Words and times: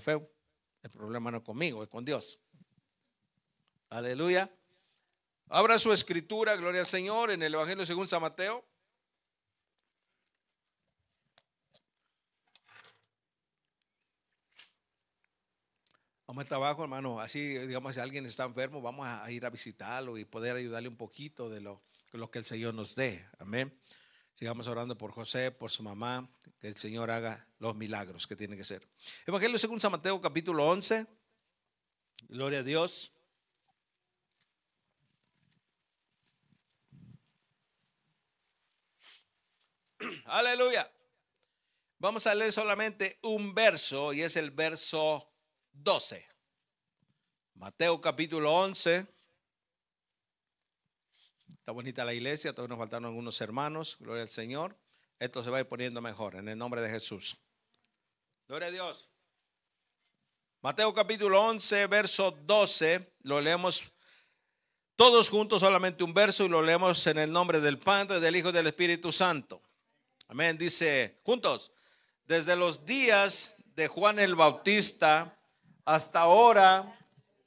feo. 0.00 0.30
El 0.82 0.90
problema 0.90 1.30
no 1.30 1.38
es 1.38 1.42
conmigo, 1.42 1.82
es 1.82 1.88
con 1.88 2.04
Dios. 2.04 2.38
Aleluya. 3.88 4.50
Abra 5.48 5.78
su 5.78 5.92
escritura, 5.92 6.56
gloria 6.56 6.80
al 6.80 6.86
Señor, 6.86 7.30
en 7.30 7.42
el 7.42 7.54
Evangelio 7.54 7.86
según 7.86 8.08
San 8.08 8.20
Mateo. 8.20 8.64
Vamos 16.26 16.42
al 16.42 16.48
trabajo, 16.48 16.82
hermano. 16.82 17.20
Así, 17.20 17.56
digamos, 17.58 17.94
si 17.94 18.00
alguien 18.00 18.26
está 18.26 18.44
enfermo, 18.44 18.82
vamos 18.82 19.06
a 19.06 19.30
ir 19.30 19.46
a 19.46 19.50
visitarlo 19.50 20.18
y 20.18 20.24
poder 20.24 20.56
ayudarle 20.56 20.88
un 20.88 20.96
poquito 20.96 21.48
de 21.48 21.60
lo 21.60 21.80
que 22.32 22.40
el 22.40 22.44
Señor 22.44 22.74
nos 22.74 22.96
dé. 22.96 23.24
Amén. 23.38 23.72
Sigamos 24.34 24.66
orando 24.66 24.98
por 24.98 25.12
José, 25.12 25.52
por 25.52 25.70
su 25.70 25.84
mamá, 25.84 26.28
que 26.58 26.68
el 26.68 26.76
Señor 26.76 27.10
haga 27.12 27.45
los 27.58 27.74
milagros 27.74 28.26
que 28.26 28.36
tiene 28.36 28.56
que 28.56 28.64
ser. 28.64 28.86
Evangelio 29.26 29.58
según 29.58 29.80
San 29.80 29.92
Mateo, 29.92 30.20
capítulo 30.20 30.66
11. 30.66 31.06
Gloria 32.28 32.58
a 32.60 32.62
Dios. 32.62 33.12
Aleluya. 40.26 40.90
Vamos 41.98 42.26
a 42.26 42.34
leer 42.34 42.52
solamente 42.52 43.18
un 43.22 43.54
verso 43.54 44.12
y 44.12 44.22
es 44.22 44.36
el 44.36 44.50
verso 44.50 45.32
12. 45.72 46.26
Mateo 47.54 48.00
capítulo 48.00 48.52
11. 48.52 49.06
Está 51.48 51.72
bonita 51.72 52.04
la 52.04 52.12
iglesia, 52.12 52.52
todavía 52.52 52.76
nos 52.76 52.78
faltaron 52.78 53.06
algunos 53.06 53.40
hermanos, 53.40 53.96
gloria 53.98 54.22
al 54.22 54.28
Señor. 54.28 54.76
Esto 55.18 55.42
se 55.42 55.50
va 55.50 55.56
a 55.56 55.60
ir 55.60 55.66
poniendo 55.66 56.02
mejor 56.02 56.36
en 56.36 56.48
el 56.48 56.58
nombre 56.58 56.82
de 56.82 56.90
Jesús. 56.90 57.38
Gloria 58.48 58.68
a 58.68 58.70
Dios. 58.70 59.10
Mateo 60.62 60.94
capítulo 60.94 61.42
11, 61.42 61.88
verso 61.88 62.30
12, 62.30 63.14
lo 63.22 63.40
leemos 63.40 63.90
todos 64.94 65.30
juntos, 65.30 65.62
solamente 65.62 66.04
un 66.04 66.14
verso, 66.14 66.44
y 66.44 66.48
lo 66.48 66.62
leemos 66.62 67.04
en 67.08 67.18
el 67.18 67.32
nombre 67.32 67.58
del 67.58 67.80
Padre, 67.80 68.20
del 68.20 68.36
Hijo 68.36 68.50
y 68.50 68.52
del 68.52 68.68
Espíritu 68.68 69.10
Santo. 69.10 69.62
Amén. 70.28 70.56
Dice, 70.56 71.20
juntos, 71.24 71.72
desde 72.24 72.54
los 72.54 72.86
días 72.86 73.56
de 73.74 73.88
Juan 73.88 74.20
el 74.20 74.36
Bautista 74.36 75.36
hasta 75.84 76.20
ahora, 76.20 76.96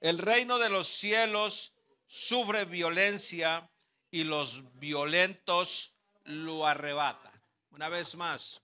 el 0.02 0.18
reino 0.18 0.58
de 0.58 0.70
los 0.70 0.90
cielos 0.90 1.76
sufre 2.08 2.66
violencia 2.66 3.72
y 4.12 4.26
los 4.26 4.78
violentos 4.78 5.98
lo 6.26 6.68
arrebatan. 6.68 7.32
Una 7.72 7.88
vez 7.88 8.16
más, 8.16 8.62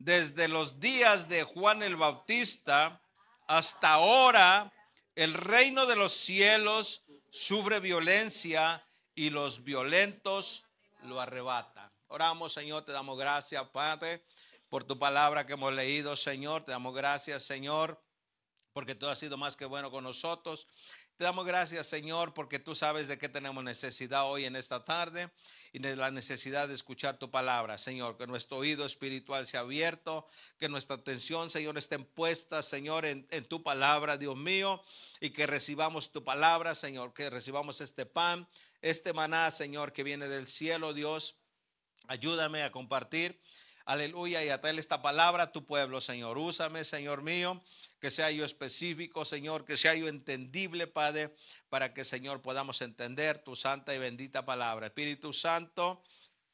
desde 0.00 0.48
los 0.48 0.80
días 0.80 1.28
de 1.28 1.44
Juan 1.44 1.82
el 1.82 1.94
Bautista 1.94 3.02
hasta 3.46 3.92
ahora, 3.92 4.72
el 5.14 5.34
reino 5.34 5.84
de 5.84 5.94
los 5.94 6.12
cielos 6.12 7.04
sufre 7.30 7.80
violencia 7.80 8.82
y 9.14 9.28
los 9.28 9.62
violentos 9.62 10.66
lo 11.02 11.20
arrebatan. 11.20 11.92
Oramos, 12.06 12.54
Señor, 12.54 12.82
te 12.86 12.92
damos 12.92 13.18
gracias, 13.18 13.62
Padre, 13.68 14.24
por 14.70 14.84
tu 14.84 14.98
palabra 14.98 15.46
que 15.46 15.52
hemos 15.52 15.74
leído, 15.74 16.16
Señor. 16.16 16.64
Te 16.64 16.72
damos 16.72 16.94
gracias, 16.94 17.42
Señor, 17.42 18.02
porque 18.72 18.94
tú 18.94 19.06
has 19.06 19.18
sido 19.18 19.36
más 19.36 19.54
que 19.54 19.66
bueno 19.66 19.90
con 19.90 20.02
nosotros. 20.02 20.66
Te 21.20 21.24
damos 21.24 21.44
gracias, 21.44 21.86
Señor, 21.86 22.32
porque 22.32 22.58
tú 22.58 22.74
sabes 22.74 23.06
de 23.06 23.18
qué 23.18 23.28
tenemos 23.28 23.62
necesidad 23.62 24.30
hoy 24.30 24.46
en 24.46 24.56
esta 24.56 24.86
tarde 24.86 25.28
y 25.70 25.78
de 25.78 25.94
la 25.94 26.10
necesidad 26.10 26.66
de 26.66 26.72
escuchar 26.72 27.18
tu 27.18 27.30
palabra, 27.30 27.76
Señor. 27.76 28.16
Que 28.16 28.26
nuestro 28.26 28.56
oído 28.56 28.86
espiritual 28.86 29.46
sea 29.46 29.60
abierto, 29.60 30.26
que 30.58 30.70
nuestra 30.70 30.96
atención, 30.96 31.50
Señor, 31.50 31.76
esté 31.76 31.98
puesta, 31.98 32.62
Señor, 32.62 33.04
en, 33.04 33.28
en 33.32 33.44
tu 33.44 33.62
palabra, 33.62 34.16
Dios 34.16 34.34
mío, 34.34 34.82
y 35.20 35.28
que 35.28 35.46
recibamos 35.46 36.10
tu 36.10 36.24
palabra, 36.24 36.74
Señor, 36.74 37.12
que 37.12 37.28
recibamos 37.28 37.82
este 37.82 38.06
pan, 38.06 38.48
este 38.80 39.12
maná, 39.12 39.50
Señor, 39.50 39.92
que 39.92 40.04
viene 40.04 40.26
del 40.26 40.48
cielo, 40.48 40.94
Dios 40.94 41.36
Ayúdame 42.10 42.64
a 42.64 42.72
compartir. 42.72 43.40
Aleluya. 43.90 44.44
Y 44.44 44.50
a 44.50 44.60
traer 44.60 44.78
esta 44.78 45.02
palabra 45.02 45.42
a 45.42 45.50
tu 45.50 45.66
pueblo, 45.66 46.00
Señor. 46.00 46.38
Úsame, 46.38 46.84
Señor 46.84 47.22
mío. 47.22 47.60
Que 47.98 48.08
sea 48.08 48.30
yo 48.30 48.44
específico, 48.44 49.24
Señor. 49.24 49.64
Que 49.64 49.76
sea 49.76 49.96
yo 49.96 50.06
entendible, 50.06 50.86
Padre. 50.86 51.34
Para 51.68 51.92
que, 51.92 52.04
Señor, 52.04 52.40
podamos 52.40 52.82
entender 52.82 53.42
tu 53.42 53.56
santa 53.56 53.92
y 53.92 53.98
bendita 53.98 54.46
palabra. 54.46 54.86
Espíritu 54.86 55.32
Santo. 55.32 56.00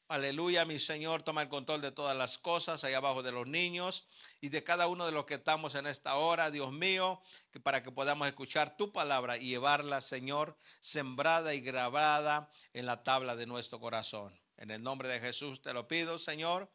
Aleluya, 0.07 0.65
mi 0.65 0.79
Señor, 0.79 1.21
toma 1.21 1.43
el 1.43 1.49
control 1.49 1.79
de 1.81 1.91
todas 1.91 2.17
las 2.17 2.39
cosas 2.39 2.83
ahí 2.83 2.95
abajo 2.95 3.21
de 3.21 3.33
los 3.33 3.45
niños 3.45 4.07
y 4.41 4.49
de 4.49 4.63
cada 4.63 4.87
uno 4.87 5.05
de 5.05 5.11
los 5.11 5.25
que 5.25 5.33
estamos 5.35 5.75
en 5.75 5.85
esta 5.85 6.15
hora, 6.15 6.49
Dios 6.49 6.71
mío, 6.71 7.21
que 7.51 7.59
para 7.59 7.83
que 7.83 7.91
podamos 7.91 8.25
escuchar 8.27 8.77
tu 8.77 8.93
palabra 8.93 9.37
y 9.37 9.49
llevarla, 9.49 9.99
Señor, 10.01 10.57
sembrada 10.79 11.53
y 11.53 11.59
grabada 11.59 12.49
en 12.73 12.85
la 12.85 13.03
tabla 13.03 13.35
de 13.35 13.45
nuestro 13.45 13.81
corazón. 13.81 14.33
En 14.55 14.71
el 14.71 14.81
nombre 14.81 15.09
de 15.09 15.19
Jesús 15.19 15.61
te 15.61 15.73
lo 15.73 15.89
pido, 15.89 16.17
Señor. 16.17 16.71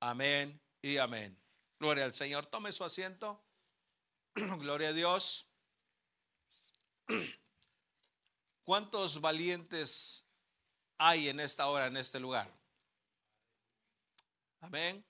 Amén 0.00 0.58
y 0.80 0.96
amén. 0.96 1.38
Gloria 1.78 2.06
al 2.06 2.14
Señor. 2.14 2.46
Tome 2.46 2.72
su 2.72 2.84
asiento. 2.84 3.44
Gloria 4.34 4.88
a 4.88 4.92
Dios. 4.94 5.46
¿Cuántos 8.64 9.20
valientes 9.20 10.26
hay 10.96 11.28
en 11.28 11.40
esta 11.40 11.68
hora, 11.68 11.86
en 11.86 11.98
este 11.98 12.18
lugar? 12.18 12.50
Amén. 14.60 15.04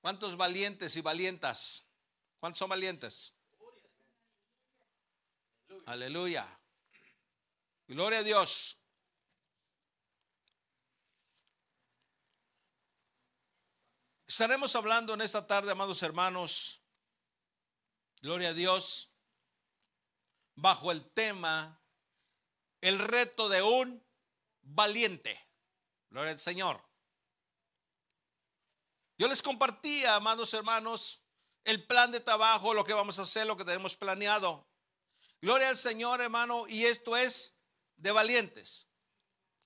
¿Cuántos 0.00 0.36
valientes 0.36 0.96
y 0.96 1.00
valientas? 1.00 1.84
¿Cuántos 2.38 2.58
son 2.58 2.68
valientes? 2.68 3.32
Aleluya. 5.86 6.46
Gloria 7.86 8.20
a 8.20 8.22
Dios. 8.22 8.81
Estaremos 14.32 14.74
hablando 14.76 15.12
en 15.12 15.20
esta 15.20 15.46
tarde, 15.46 15.72
amados 15.72 16.02
hermanos, 16.02 16.80
gloria 18.22 18.48
a 18.48 18.54
Dios, 18.54 19.10
bajo 20.54 20.90
el 20.90 21.04
tema, 21.12 21.78
el 22.80 22.98
reto 22.98 23.50
de 23.50 23.60
un 23.60 24.02
valiente. 24.62 25.38
Gloria 26.08 26.32
al 26.32 26.40
Señor. 26.40 26.82
Yo 29.18 29.28
les 29.28 29.42
compartía, 29.42 30.16
amados 30.16 30.54
hermanos, 30.54 31.20
el 31.64 31.86
plan 31.86 32.10
de 32.10 32.20
trabajo, 32.20 32.72
lo 32.72 32.86
que 32.86 32.94
vamos 32.94 33.18
a 33.18 33.24
hacer, 33.24 33.46
lo 33.46 33.58
que 33.58 33.66
tenemos 33.66 33.98
planeado. 33.98 34.66
Gloria 35.42 35.68
al 35.68 35.76
Señor, 35.76 36.22
hermano, 36.22 36.66
y 36.68 36.86
esto 36.86 37.18
es 37.18 37.58
de 37.96 38.12
valientes. 38.12 38.88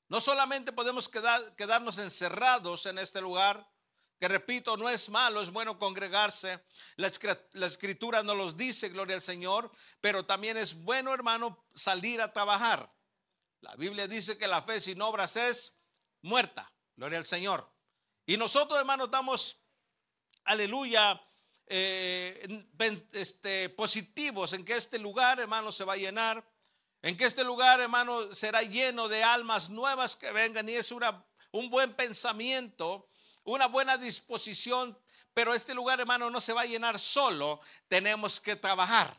No 0.09 0.21
solamente 0.21 0.73
podemos 0.73 1.09
quedar, 1.09 1.55
quedarnos 1.55 1.99
encerrados 1.99 2.87
en 2.87 2.99
este 2.99 3.21
lugar, 3.21 3.65
que 4.19 4.29
repito, 4.29 4.77
no 4.77 4.89
es 4.89 5.11
malo, 5.11 5.43
es 5.43 5.51
bueno 5.51 5.79
congregarse. 5.79 6.61
La, 6.97 7.09
escritura 7.67 8.23
no 8.23 8.35
los 8.35 8.57
dice, 8.57 8.89
gloria 8.89 9.17
al 9.17 9.23
Señor, 9.23 9.71
pero 10.01 10.25
también 10.25 10.57
es 10.57 10.83
bueno, 10.83 11.13
hermano, 11.13 11.67
salir 11.75 12.23
a 12.23 12.33
trabajar. 12.33 12.91
La 13.61 13.75
Biblia 13.77 14.09
dice 14.09 14.39
que 14.39 14.49
la 14.49 14.63
fe 14.63 14.81
sin 14.81 15.03
obras 15.03 15.37
es 15.37 15.77
muerta, 16.23 16.73
gloria 16.97 17.19
al 17.19 17.27
Señor. 17.27 17.71
Y 18.25 18.37
nosotros, 18.37 18.79
hermano, 18.79 19.05
estamos, 19.05 19.61
aleluya, 20.45 21.23
eh, 21.67 22.67
este, 23.13 23.69
positivos 23.71 24.55
en 24.55 24.65
que 24.65 24.77
este 24.77 24.99
lugar, 24.99 25.41
hermano, 25.41 25.71
se 25.73 25.85
va 25.85 25.93
a 25.93 25.99
llenar. 25.99 26.43
En 27.03 27.17
que 27.17 27.27
este 27.27 27.45
lugar, 27.45 27.81
hermano, 27.81 28.35
será 28.35 28.63
lleno 28.63 29.09
de 29.09 29.23
almas 29.23 29.69
nuevas 29.69 30.17
que 30.17 30.33
vengan 30.33 30.69
y 30.69 30.73
es 30.73 30.91
un 30.91 31.71
buen 31.71 31.95
pensamiento 31.95 33.09
una 33.47 33.67
buena 33.67 33.97
disposición, 33.97 34.97
pero 35.33 35.55
este 35.55 35.75
lugar, 35.75 36.01
hermano, 36.01 36.31
no 36.31 36.41
se 36.41 36.53
va 36.53 36.63
a 36.63 36.67
llenar 36.67 36.99
solo. 36.99 37.61
Tenemos 37.89 38.39
que 38.41 38.57
trabajar. 38.57 39.17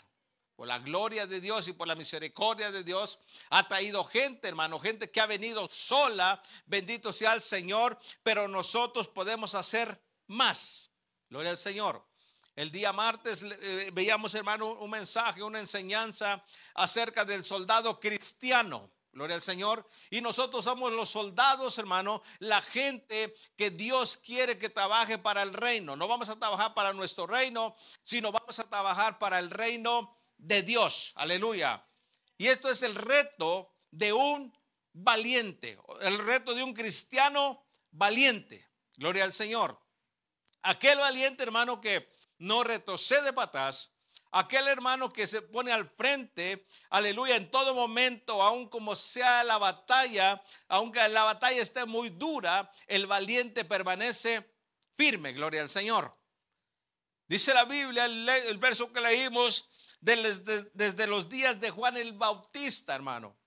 Por 0.56 0.68
la 0.68 0.80
gloria 0.80 1.28
de 1.28 1.40
Dios 1.40 1.68
y 1.68 1.74
por 1.74 1.88
la 1.88 1.94
misericordia 1.94 2.72
de 2.72 2.84
Dios, 2.84 3.20
ha 3.52 3.68
traído 3.68 4.04
gente, 4.04 4.48
hermano, 4.48 4.80
gente 4.80 5.12
que 5.12 5.22
ha 5.22 5.28
venido 5.28 5.68
sola, 5.68 6.42
bendito 6.66 7.14
sea 7.14 7.34
el 7.34 7.44
Señor, 7.44 7.98
pero 8.24 8.48
nosotros 8.48 9.08
podemos 9.08 9.54
hacer 9.54 10.02
más. 10.26 10.90
Gloria 11.30 11.52
al 11.52 11.58
Señor. 11.58 12.04
El 12.56 12.72
día 12.72 12.92
martes 12.92 13.44
eh, 13.44 13.92
veíamos, 13.94 14.34
hermano, 14.34 14.74
un 14.74 14.90
mensaje, 14.90 15.44
una 15.44 15.60
enseñanza 15.60 16.44
acerca 16.74 17.24
del 17.24 17.46
soldado 17.46 18.00
cristiano. 18.00 18.90
Gloria 19.18 19.36
al 19.36 19.42
Señor. 19.42 19.84
Y 20.12 20.22
nosotros 20.22 20.64
somos 20.64 20.94
los 20.94 21.10
soldados, 21.10 21.80
hermano, 21.80 22.22
la 22.38 22.62
gente 22.62 23.36
que 23.56 23.72
Dios 23.72 24.16
quiere 24.18 24.60
que 24.60 24.70
trabaje 24.70 25.18
para 25.18 25.42
el 25.42 25.56
reino. 25.56 25.96
No 25.96 26.08
vamos 26.08 26.30
a 26.30 26.38
trabajar 26.38 26.76
para 26.76 26.94
nuestro 26.94 27.26
reino, 27.26 27.76
sino 28.04 28.32
vamos 28.32 28.60
a 28.60 28.70
trabajar 28.70 29.18
para 29.18 29.40
el 29.40 29.50
reino 29.50 30.16
de 30.38 30.62
Dios. 30.62 31.14
Aleluya. 31.16 31.84
Y 32.38 32.46
esto 32.46 32.70
es 32.70 32.84
el 32.84 32.94
reto 32.94 33.74
de 33.90 34.14
un 34.14 34.56
valiente, 34.94 35.80
el 36.02 36.20
reto 36.20 36.54
de 36.54 36.62
un 36.62 36.76
cristiano 36.76 37.66
valiente. 37.90 38.70
Gloria 38.98 39.24
al 39.24 39.34
Señor. 39.34 39.82
Aquel 40.62 41.00
valiente, 41.00 41.42
hermano, 41.42 41.82
que 41.82 42.16
no 42.38 42.64
retrocede 42.64 43.34
para 43.34 43.48
atrás. 43.48 43.97
Aquel 44.32 44.68
hermano 44.68 45.12
que 45.12 45.26
se 45.26 45.42
pone 45.42 45.72
al 45.72 45.88
frente, 45.88 46.68
aleluya, 46.90 47.36
en 47.36 47.50
todo 47.50 47.74
momento, 47.74 48.44
aun 48.44 48.68
como 48.70 48.96
sea 48.96 49.44
la 49.44 49.58
batalla, 49.58 50.44
aunque 50.68 51.08
la 51.10 51.24
batalla 51.24 51.62
esté 51.62 51.86
muy 51.86 52.10
dura, 52.10 52.72
el 52.88 53.08
valiente 53.08 53.64
permanece 53.64 54.46
firme, 54.96 55.32
gloria 55.34 55.62
al 55.62 55.70
Señor. 55.70 56.18
Dice 57.28 57.54
la 57.54 57.66
Biblia, 57.66 58.06
el, 58.06 58.58
verso 58.58 58.92
que 58.92 59.02
leímos, 59.02 59.70
desde, 60.00 61.08
los 61.08 61.30
días 61.30 61.60
de 61.60 61.72
Juan 61.72 61.98
el 61.98 62.14
Bautista, 62.14 62.96
hermano. 62.96 63.38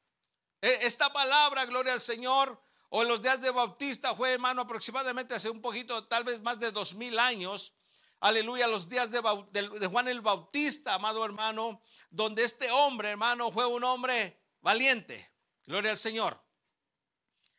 E, 0.60 0.80
esta 0.82 1.12
palabra, 1.12 1.64
gloria 1.66 1.92
al 1.92 2.00
Señor, 2.00 2.62
o 2.90 3.02
en 3.02 3.08
los 3.08 3.22
días 3.22 3.40
de 3.40 3.50
Bautista 3.50 4.14
fue, 4.14 4.32
hermano, 4.32 4.62
aproximadamente 4.62 5.34
hace 5.34 5.48
un 5.48 5.62
poquito, 5.62 6.06
tal 6.08 6.24
vez 6.24 6.40
más 6.40 6.58
de 6.58 6.72
dos 6.72 6.94
mil 6.94 7.18
años. 7.18 7.74
Aleluya, 8.20 8.66
los 8.66 8.88
días 8.90 9.10
de, 9.10 9.22
de, 9.50 9.86
Juan 9.86 10.06
el 10.06 10.20
Bautista, 10.20 10.94
amado 10.94 11.24
hermano, 11.24 11.80
donde 12.10 12.44
este 12.44 12.70
hombre, 12.70 13.10
hermano, 13.10 13.50
fue 13.50 13.64
un 13.64 13.82
hombre 13.82 14.38
valiente. 14.60 15.32
Gloria 15.64 15.92
al 15.92 15.98
Señor. 15.98 16.38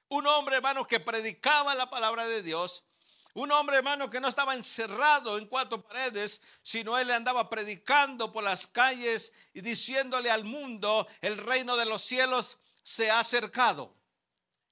Un 0.10 0.28
hombre, 0.28 0.58
hermano, 0.58 0.86
que 0.86 1.00
predicaba 1.00 1.74
la 1.74 1.90
palabra 1.90 2.28
de 2.28 2.44
Dios. 2.44 2.86
Un 3.34 3.52
hombre, 3.52 3.78
hermano, 3.78 4.12
que 4.12 4.20
no 4.20 4.28
estaba 4.28 4.54
encerrado 4.54 5.40
en 5.40 5.48
cuatro 5.48 5.82
paredes, 5.82 6.44
sino 6.62 6.96
él 7.00 7.10
andaba 7.10 7.50
predicando 7.50 8.32
por 8.32 8.44
las 8.44 8.68
calles 8.68 9.34
y 9.54 9.62
diciéndole 9.62 10.30
al 10.30 10.44
mundo, 10.44 11.08
el 11.22 11.38
reino 11.38 11.76
de 11.76 11.86
los 11.86 12.04
cielos 12.04 12.60
se 12.84 13.10
ha 13.10 13.20
acercado. 13.20 13.96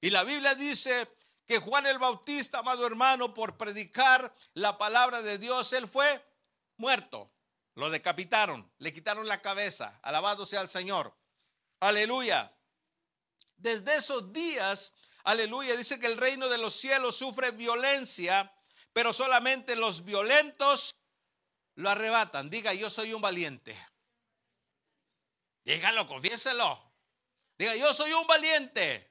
Y 0.02 0.12
la 0.12 0.24
Biblia 0.24 0.54
dice 0.54 1.10
que 1.50 1.58
Juan 1.58 1.88
el 1.88 1.98
Bautista, 1.98 2.60
amado 2.60 2.86
hermano, 2.86 3.34
por 3.34 3.58
predicar 3.58 4.36
la 4.54 4.78
palabra 4.78 5.24
de 5.24 5.40
Dios, 5.40 5.74
él 5.74 5.88
fue 5.88 6.24
muerto. 6.78 7.34
Lo 7.74 7.90
decapitaron, 7.90 8.72
le 8.78 8.94
quitaron 8.94 9.28
la 9.28 9.42
cabeza. 9.42 10.00
Alabado 10.04 10.46
sea 10.46 10.62
el 10.62 10.70
Señor. 10.70 11.18
Aleluya. 11.80 12.56
Desde 13.58 13.96
esos 13.96 14.32
días, 14.32 14.94
aleluya, 15.24 15.76
dice 15.76 16.00
que 16.00 16.06
el 16.06 16.18
reino 16.18 16.50
de 16.50 16.60
los 16.60 16.76
cielos 16.76 17.18
sufre 17.18 17.50
violencia, 17.50 18.54
pero 18.94 19.12
solamente 19.12 19.76
los 19.76 20.06
violentos 20.06 20.98
lo 21.74 21.90
arrebatan. 21.90 22.52
Diga, 22.52 22.76
yo 22.76 22.92
soy 22.92 23.12
un 23.12 23.24
valiente. 23.24 23.76
Dígalo, 25.64 26.06
confiéselo. 26.06 26.80
Diga, 27.58 27.76
yo 27.76 27.92
soy 27.92 28.14
un 28.14 28.28
valiente. 28.28 29.09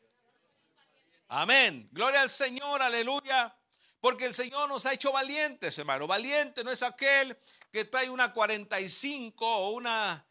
Amén. 1.29 1.87
Gloria 1.93 2.23
al 2.23 2.31
Señor, 2.31 2.81
aleluya. 2.81 3.55
Porque 4.01 4.25
el 4.25 4.35
Señor 4.35 4.69
nos 4.69 4.87
ha 4.87 4.95
hecho 4.95 5.13
valientes, 5.13 5.77
hermano. 5.77 6.07
Valiente 6.07 6.65
no 6.65 6.71
es 6.71 6.83
aquel 6.83 7.39
que 7.71 7.85
trae 7.85 8.09
una 8.09 8.33
45 8.33 9.45
o 9.47 9.71
una, 9.71 10.27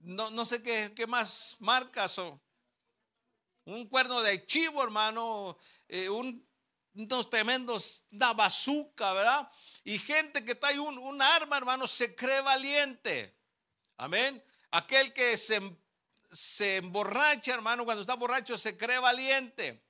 no, 0.00 0.30
no 0.30 0.44
sé 0.44 0.62
qué, 0.62 0.92
qué, 0.94 1.06
más 1.06 1.56
marcas 1.60 2.18
o 2.18 2.40
un 3.64 3.88
cuerno 3.88 4.20
de 4.20 4.44
chivo, 4.44 4.82
hermano. 4.82 5.56
Eh, 5.88 6.10
un, 6.10 6.46
unos 6.94 7.30
tremendos, 7.30 8.04
una 8.10 8.34
bazooka, 8.34 9.12
¿verdad? 9.14 9.50
Y 9.84 9.98
gente 9.98 10.44
que 10.44 10.54
trae 10.54 10.78
un, 10.78 10.98
un 10.98 11.22
arma, 11.22 11.56
hermano, 11.56 11.86
se 11.86 12.14
cree 12.14 12.42
valiente. 12.42 13.38
Amén. 13.96 14.44
Aquel 14.70 15.14
que 15.14 15.36
se, 15.38 15.60
se 16.30 16.76
emborracha, 16.76 17.54
hermano, 17.54 17.86
cuando 17.86 18.02
está 18.02 18.14
borracho 18.14 18.58
se 18.58 18.76
cree 18.76 18.98
valiente. 18.98 19.85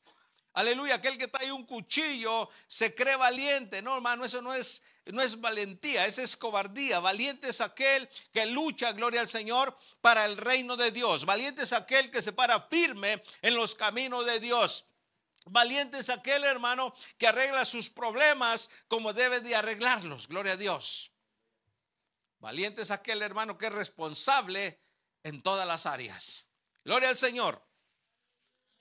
Aleluya, 0.56 0.94
aquel 0.94 1.18
que 1.18 1.28
trae 1.28 1.52
un 1.52 1.66
cuchillo 1.66 2.48
se 2.66 2.94
cree 2.94 3.16
valiente. 3.16 3.82
No, 3.82 3.94
hermano, 3.94 4.24
eso 4.24 4.40
no 4.40 4.54
es, 4.54 4.82
no 5.04 5.20
es 5.20 5.38
valentía, 5.38 6.06
esa 6.06 6.22
es 6.22 6.34
cobardía. 6.34 6.98
Valiente 6.98 7.50
es 7.50 7.60
aquel 7.60 8.08
que 8.32 8.46
lucha, 8.46 8.92
gloria 8.92 9.20
al 9.20 9.28
Señor, 9.28 9.76
para 10.00 10.24
el 10.24 10.38
reino 10.38 10.78
de 10.78 10.92
Dios. 10.92 11.26
Valiente 11.26 11.64
es 11.64 11.74
aquel 11.74 12.10
que 12.10 12.22
se 12.22 12.32
para 12.32 12.58
firme 12.70 13.22
en 13.42 13.54
los 13.54 13.74
caminos 13.74 14.24
de 14.24 14.40
Dios. 14.40 14.86
Valiente 15.44 15.98
es 15.98 16.08
aquel 16.08 16.42
hermano 16.44 16.94
que 17.18 17.26
arregla 17.26 17.66
sus 17.66 17.90
problemas 17.90 18.70
como 18.88 19.12
debe 19.12 19.40
de 19.40 19.54
arreglarlos. 19.54 20.26
Gloria 20.26 20.54
a 20.54 20.56
Dios. 20.56 21.12
Valiente 22.38 22.80
es 22.80 22.90
aquel 22.90 23.20
hermano 23.20 23.58
que 23.58 23.66
es 23.66 23.72
responsable 23.74 24.80
en 25.22 25.42
todas 25.42 25.66
las 25.66 25.84
áreas. 25.84 26.46
Gloria 26.82 27.10
al 27.10 27.18
Señor. 27.18 27.65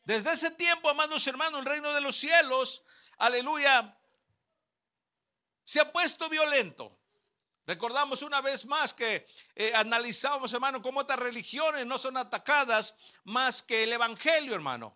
Desde 0.06 0.32
ese 0.32 0.52
tiempo, 0.52 0.88
amados 0.88 1.26
hermanos, 1.26 1.60
el 1.60 1.66
reino 1.66 1.92
de 1.92 2.00
los 2.00 2.16
cielos, 2.16 2.84
aleluya, 3.18 3.98
se 5.64 5.80
ha 5.82 5.92
puesto 5.92 6.30
violento. 6.30 7.00
Recordamos 7.66 8.22
una 8.22 8.40
vez 8.42 8.68
más 8.68 8.94
que 8.94 9.28
eh, 9.56 9.74
analizamos, 9.74 10.54
hermano, 10.54 10.84
cómo 10.84 11.00
otras 11.00 11.18
religiones 11.18 11.88
no 11.88 11.98
son 11.98 12.18
atacadas 12.18 12.94
más 13.24 13.64
que 13.64 13.84
el 13.84 13.94
Evangelio, 13.94 14.54
hermano. 14.54 14.96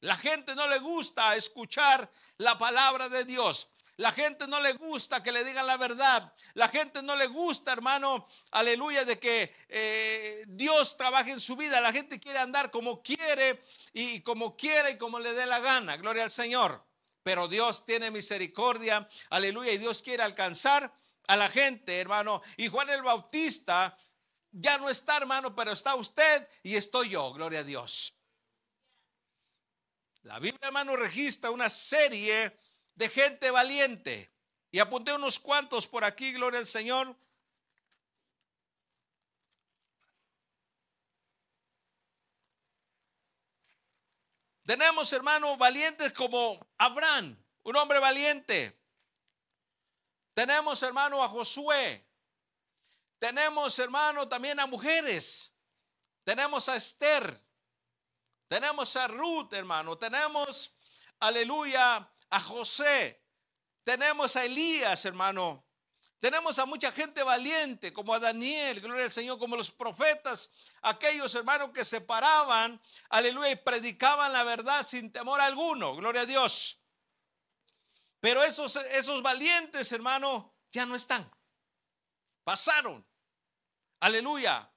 La 0.00 0.16
gente 0.16 0.54
no 0.54 0.66
le 0.66 0.78
gusta 0.80 1.34
escuchar 1.34 2.10
la 2.36 2.58
palabra 2.58 3.08
de 3.08 3.24
Dios. 3.24 3.71
La 3.96 4.10
gente 4.10 4.48
no 4.48 4.60
le 4.60 4.72
gusta 4.72 5.22
que 5.22 5.32
le 5.32 5.44
digan 5.44 5.66
la 5.66 5.76
verdad. 5.76 6.32
La 6.54 6.68
gente 6.68 7.02
no 7.02 7.14
le 7.14 7.26
gusta, 7.26 7.72
hermano, 7.72 8.26
aleluya, 8.50 9.04
de 9.04 9.18
que 9.18 9.54
eh, 9.68 10.44
Dios 10.48 10.96
trabaje 10.96 11.30
en 11.30 11.40
su 11.40 11.56
vida. 11.56 11.80
La 11.80 11.92
gente 11.92 12.18
quiere 12.18 12.38
andar 12.38 12.70
como 12.70 13.02
quiere 13.02 13.62
y 13.92 14.20
como 14.22 14.56
quiere 14.56 14.92
y 14.92 14.98
como 14.98 15.18
le 15.18 15.34
dé 15.34 15.46
la 15.46 15.60
gana. 15.60 15.96
Gloria 15.98 16.24
al 16.24 16.30
Señor. 16.30 16.84
Pero 17.22 17.46
Dios 17.46 17.84
tiene 17.84 18.10
misericordia, 18.10 19.08
aleluya, 19.30 19.72
y 19.72 19.78
Dios 19.78 20.02
quiere 20.02 20.24
alcanzar 20.24 20.92
a 21.28 21.36
la 21.36 21.48
gente, 21.48 22.00
hermano. 22.00 22.42
Y 22.56 22.68
Juan 22.68 22.90
el 22.90 23.02
Bautista 23.02 23.96
ya 24.50 24.78
no 24.78 24.88
está, 24.88 25.18
hermano, 25.18 25.54
pero 25.54 25.72
está 25.72 25.94
usted 25.94 26.48
y 26.62 26.74
estoy 26.76 27.10
yo. 27.10 27.32
Gloria 27.32 27.60
a 27.60 27.64
Dios. 27.64 28.12
La 30.22 30.38
Biblia, 30.38 30.60
hermano, 30.62 30.96
registra 30.96 31.50
una 31.50 31.68
serie 31.68 32.56
de 32.94 33.08
gente 33.08 33.50
valiente. 33.50 34.32
Y 34.70 34.78
apunté 34.78 35.14
unos 35.14 35.38
cuantos 35.38 35.86
por 35.86 36.04
aquí, 36.04 36.32
gloria 36.32 36.60
al 36.60 36.66
Señor. 36.66 37.16
Tenemos 44.64 45.12
hermanos 45.12 45.58
valientes 45.58 46.12
como 46.12 46.58
Abraham, 46.78 47.36
un 47.64 47.76
hombre 47.76 47.98
valiente. 47.98 48.78
Tenemos 50.34 50.82
hermano 50.82 51.22
a 51.22 51.28
Josué. 51.28 52.06
Tenemos 53.18 53.78
hermano 53.78 54.28
también 54.28 54.58
a 54.60 54.66
mujeres. 54.66 55.52
Tenemos 56.24 56.68
a 56.68 56.76
Esther. 56.76 57.38
Tenemos 58.48 58.96
a 58.96 59.08
Ruth, 59.08 59.52
hermano. 59.52 59.98
Tenemos, 59.98 60.74
aleluya, 61.20 62.11
a 62.32 62.40
José, 62.40 63.22
tenemos 63.84 64.36
a 64.36 64.44
Elías, 64.44 65.04
hermano. 65.04 65.66
Tenemos 66.18 66.58
a 66.58 66.66
mucha 66.66 66.90
gente 66.90 67.22
valiente, 67.22 67.92
como 67.92 68.14
a 68.14 68.20
Daniel, 68.20 68.80
gloria 68.80 69.04
al 69.04 69.12
Señor, 69.12 69.38
como 69.38 69.54
los 69.54 69.70
profetas, 69.70 70.50
aquellos 70.80 71.34
hermanos 71.34 71.70
que 71.74 71.84
se 71.84 72.00
paraban, 72.00 72.80
aleluya, 73.10 73.50
y 73.50 73.56
predicaban 73.56 74.32
la 74.32 74.44
verdad 74.44 74.86
sin 74.86 75.12
temor 75.12 75.40
alguno, 75.40 75.94
gloria 75.94 76.22
a 76.22 76.26
Dios. 76.26 76.78
Pero 78.20 78.42
esos, 78.42 78.76
esos 78.76 79.20
valientes, 79.22 79.92
hermano, 79.92 80.54
ya 80.70 80.86
no 80.86 80.94
están. 80.94 81.30
Pasaron, 82.44 83.06
aleluya. 84.00 84.72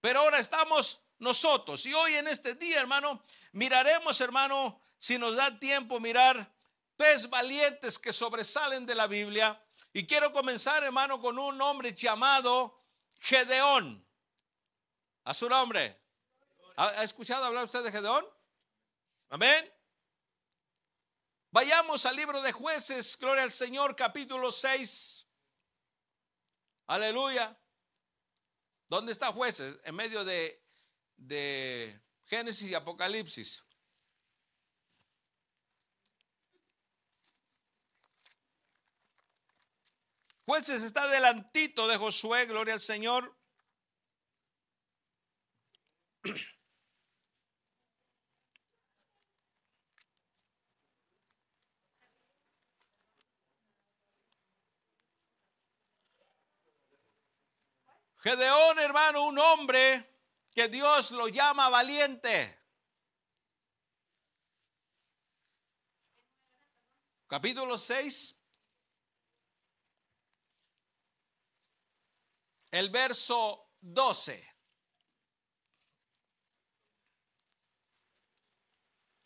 Pero 0.00 0.20
ahora 0.20 0.38
estamos 0.38 1.04
nosotros. 1.18 1.84
Y 1.84 1.92
hoy 1.92 2.14
en 2.14 2.28
este 2.28 2.54
día, 2.54 2.80
hermano, 2.80 3.22
miraremos, 3.52 4.20
hermano, 4.22 4.80
si 4.96 5.18
nos 5.18 5.36
da 5.36 5.58
tiempo 5.58 6.00
mirar 6.00 6.53
tres 6.96 7.28
valientes 7.28 7.98
que 7.98 8.12
sobresalen 8.12 8.86
de 8.86 8.94
la 8.94 9.06
Biblia. 9.06 9.60
Y 9.92 10.06
quiero 10.06 10.32
comenzar, 10.32 10.82
hermano, 10.84 11.20
con 11.20 11.38
un 11.38 11.60
hombre 11.60 11.94
llamado 11.94 12.84
Gedeón. 13.20 14.06
A 15.24 15.32
su 15.32 15.48
nombre. 15.48 16.00
¿Ha 16.76 17.04
escuchado 17.04 17.44
hablar 17.44 17.64
usted 17.64 17.82
de 17.84 17.92
Gedeón? 17.92 18.26
Amén. 19.30 19.72
Vayamos 21.50 22.04
al 22.04 22.16
libro 22.16 22.42
de 22.42 22.52
jueces, 22.52 23.16
gloria 23.16 23.44
al 23.44 23.52
Señor, 23.52 23.94
capítulo 23.94 24.50
6. 24.50 25.24
Aleluya. 26.88 27.56
¿Dónde 28.88 29.12
está 29.12 29.32
jueces? 29.32 29.78
En 29.84 29.94
medio 29.94 30.24
de, 30.24 30.62
de 31.16 32.00
Génesis 32.24 32.68
y 32.70 32.74
Apocalipsis. 32.74 33.63
Jueces 40.46 40.82
está 40.82 41.08
delantito 41.08 41.88
de 41.88 41.96
Josué, 41.96 42.44
gloria 42.44 42.74
al 42.74 42.80
Señor. 42.80 43.34
Gedeón, 58.22 58.78
hermano, 58.78 59.26
un 59.26 59.38
hombre 59.38 60.10
que 60.54 60.68
Dios 60.68 61.10
lo 61.10 61.28
llama 61.28 61.68
valiente. 61.68 62.58
Capítulo 67.26 67.76
6. 67.76 68.43
El 72.74 72.90
verso 72.90 73.70
12. 73.82 74.52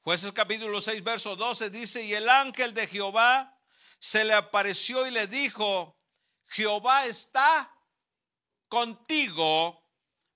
Jueces 0.02 0.32
capítulo 0.32 0.82
6, 0.82 1.02
verso 1.02 1.34
12 1.34 1.70
dice, 1.70 2.02
y 2.02 2.12
el 2.12 2.28
ángel 2.28 2.74
de 2.74 2.86
Jehová 2.86 3.58
se 3.98 4.26
le 4.26 4.34
apareció 4.34 5.06
y 5.06 5.12
le 5.12 5.26
dijo, 5.28 5.98
Jehová 6.48 7.06
está 7.06 7.74
contigo, 8.68 9.82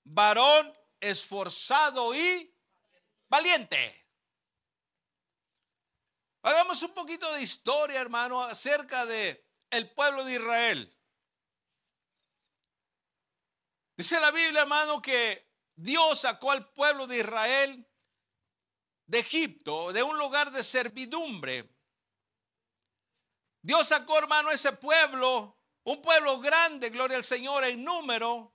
varón 0.05 0.75
esforzado 0.99 2.15
y 2.15 2.51
valiente. 3.29 4.09
Hagamos 6.41 6.81
un 6.81 6.95
poquito 6.95 7.31
de 7.33 7.43
historia, 7.43 8.01
hermano, 8.01 8.41
acerca 8.41 9.05
de 9.05 9.47
el 9.69 9.93
pueblo 9.93 10.25
de 10.25 10.33
Israel. 10.33 11.02
Dice 13.95 14.19
la 14.19 14.31
Biblia, 14.31 14.61
hermano, 14.61 15.01
que 15.01 15.51
Dios 15.75 16.21
sacó 16.21 16.51
al 16.51 16.71
pueblo 16.73 17.07
de 17.07 17.19
Israel 17.19 17.87
de 19.05 19.19
Egipto, 19.19 19.91
de 19.93 20.01
un 20.01 20.17
lugar 20.17 20.51
de 20.51 20.63
servidumbre. 20.63 21.69
Dios 23.61 23.87
sacó, 23.87 24.17
hermano, 24.17 24.49
ese 24.51 24.73
pueblo, 24.73 25.59
un 25.83 26.01
pueblo 26.01 26.39
grande, 26.39 26.89
gloria 26.89 27.17
al 27.17 27.23
Señor, 27.23 27.63
en 27.63 27.83
número, 27.83 28.53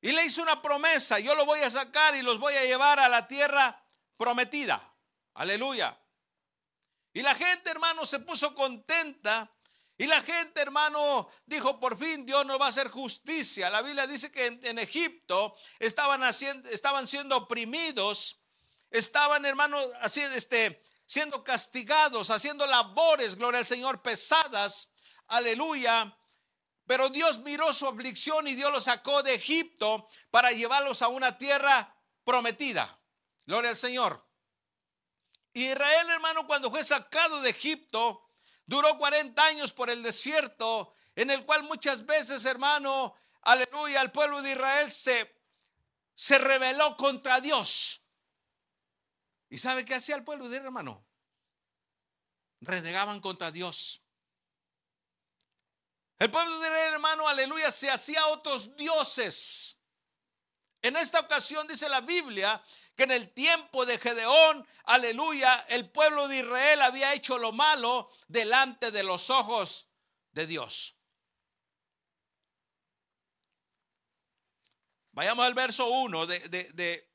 y 0.00 0.10
le 0.10 0.24
hizo 0.24 0.42
una 0.42 0.60
promesa, 0.60 1.20
yo 1.20 1.34
lo 1.36 1.46
voy 1.46 1.60
a 1.60 1.70
sacar 1.70 2.16
y 2.16 2.22
los 2.22 2.40
voy 2.40 2.54
a 2.54 2.64
llevar 2.64 2.98
a 2.98 3.08
la 3.08 3.28
tierra 3.28 3.86
prometida. 4.16 4.96
Aleluya. 5.34 5.96
Y 7.12 7.22
la 7.22 7.36
gente, 7.36 7.70
hermano, 7.70 8.04
se 8.04 8.18
puso 8.18 8.52
contenta. 8.52 9.48
Y 10.02 10.08
la 10.08 10.20
gente, 10.20 10.60
hermano, 10.60 11.28
dijo, 11.46 11.78
por 11.78 11.96
fin 11.96 12.26
Dios 12.26 12.44
nos 12.44 12.60
va 12.60 12.66
a 12.66 12.70
hacer 12.70 12.88
justicia. 12.88 13.70
La 13.70 13.82
Biblia 13.82 14.04
dice 14.04 14.32
que 14.32 14.46
en, 14.46 14.78
Egipto 14.80 15.54
estaban, 15.78 16.24
haciendo, 16.24 16.68
estaban 16.70 17.06
siendo 17.06 17.36
oprimidos 17.36 18.40
estaban, 18.90 19.46
hermanos, 19.46 19.86
así, 20.00 20.20
este, 20.20 20.82
siendo 21.06 21.44
castigados, 21.44 22.32
haciendo 22.32 22.66
labores, 22.66 23.36
gloria 23.36 23.60
al 23.60 23.66
Señor, 23.66 24.02
pesadas, 24.02 24.90
aleluya. 25.28 26.18
Pero 26.84 27.08
Dios 27.08 27.38
miró 27.38 27.72
su 27.72 27.86
aflicción 27.86 28.48
y 28.48 28.56
Dios 28.56 28.72
los 28.72 28.82
sacó 28.82 29.22
de 29.22 29.36
Egipto 29.36 30.08
para 30.32 30.50
llevarlos 30.50 31.02
a 31.02 31.08
una 31.08 31.38
tierra 31.38 31.96
prometida. 32.24 33.00
Gloria 33.46 33.70
al 33.70 33.76
Señor. 33.76 34.28
Israel, 35.52 36.10
hermano, 36.10 36.44
cuando 36.48 36.72
fue 36.72 36.82
sacado 36.82 37.40
de 37.40 37.50
Egipto, 37.50 38.20
duró 38.72 38.96
40 38.96 39.44
años 39.44 39.70
por 39.74 39.90
el 39.90 40.02
desierto, 40.02 40.94
en 41.14 41.30
el 41.30 41.44
cual 41.44 41.62
muchas 41.64 42.06
veces, 42.06 42.46
hermano, 42.46 43.14
aleluya, 43.42 44.00
el 44.00 44.10
pueblo 44.10 44.40
de 44.40 44.52
Israel 44.52 44.90
se, 44.90 45.42
se 46.14 46.38
rebeló 46.38 46.96
contra 46.96 47.38
Dios. 47.42 48.02
¿Y 49.50 49.58
sabe 49.58 49.84
qué 49.84 49.94
hacía 49.94 50.16
el 50.16 50.24
pueblo 50.24 50.48
de 50.48 50.56
hermano? 50.56 51.06
Renegaban 52.62 53.20
contra 53.20 53.50
Dios. 53.50 54.06
El 56.18 56.30
pueblo 56.30 56.58
de 56.58 56.68
hermano, 56.68 57.28
aleluya, 57.28 57.70
se 57.70 57.90
hacía 57.90 58.26
otros 58.28 58.74
dioses. 58.74 59.76
En 60.80 60.96
esta 60.96 61.20
ocasión 61.20 61.68
dice 61.68 61.90
la 61.90 62.00
Biblia 62.00 62.64
que 62.96 63.04
en 63.04 63.10
el 63.10 63.32
tiempo 63.32 63.86
de 63.86 63.98
Gedeón, 63.98 64.66
aleluya, 64.84 65.64
el 65.68 65.90
pueblo 65.90 66.28
de 66.28 66.40
Israel 66.40 66.82
había 66.82 67.14
hecho 67.14 67.38
lo 67.38 67.52
malo 67.52 68.10
delante 68.28 68.90
de 68.90 69.02
los 69.02 69.30
ojos 69.30 69.90
de 70.32 70.46
Dios. 70.46 70.96
Vayamos 75.12 75.44
al 75.44 75.54
verso 75.54 75.88
1 75.88 76.26
de, 76.26 76.38
de, 76.48 77.10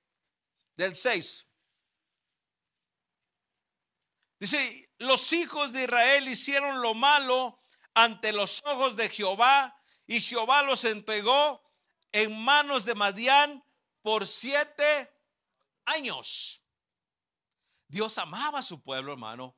del 0.75 0.95
6. 0.95 1.47
Dice, 4.39 4.91
los 4.99 5.33
hijos 5.33 5.73
de 5.73 5.83
Israel 5.83 6.27
hicieron 6.27 6.81
lo 6.81 6.93
malo 6.93 7.59
ante 7.95 8.31
los 8.33 8.63
ojos 8.65 8.95
de 8.95 9.09
Jehová 9.09 9.81
y 10.05 10.21
Jehová 10.21 10.61
los 10.61 10.85
entregó 10.85 11.63
en 12.11 12.37
manos 12.39 12.85
de 12.85 12.93
Madián 12.93 13.63
por 14.03 14.27
siete 14.27 15.11
años. 15.87 16.63
Dios 17.87 18.17
amaba 18.17 18.59
a 18.59 18.61
su 18.61 18.81
pueblo, 18.81 19.13
hermano. 19.13 19.57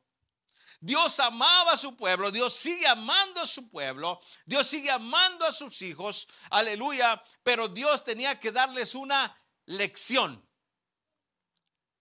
Dios 0.82 1.20
amaba 1.20 1.74
a 1.74 1.78
su 1.78 1.98
pueblo, 1.98 2.32
Dios 2.32 2.54
sigue 2.54 2.88
amando 2.88 3.42
a 3.42 3.48
su 3.48 3.70
pueblo, 3.70 4.22
Dios 4.46 4.66
sigue 4.66 4.90
amando 4.90 5.46
a 5.46 5.52
sus 5.52 5.82
hijos, 5.82 6.30
aleluya, 6.52 7.22
pero 7.44 7.68
Dios 7.68 8.06
tenía 8.06 8.40
que 8.40 8.52
darles 8.52 8.96
una 8.96 9.36
lección. 9.66 10.48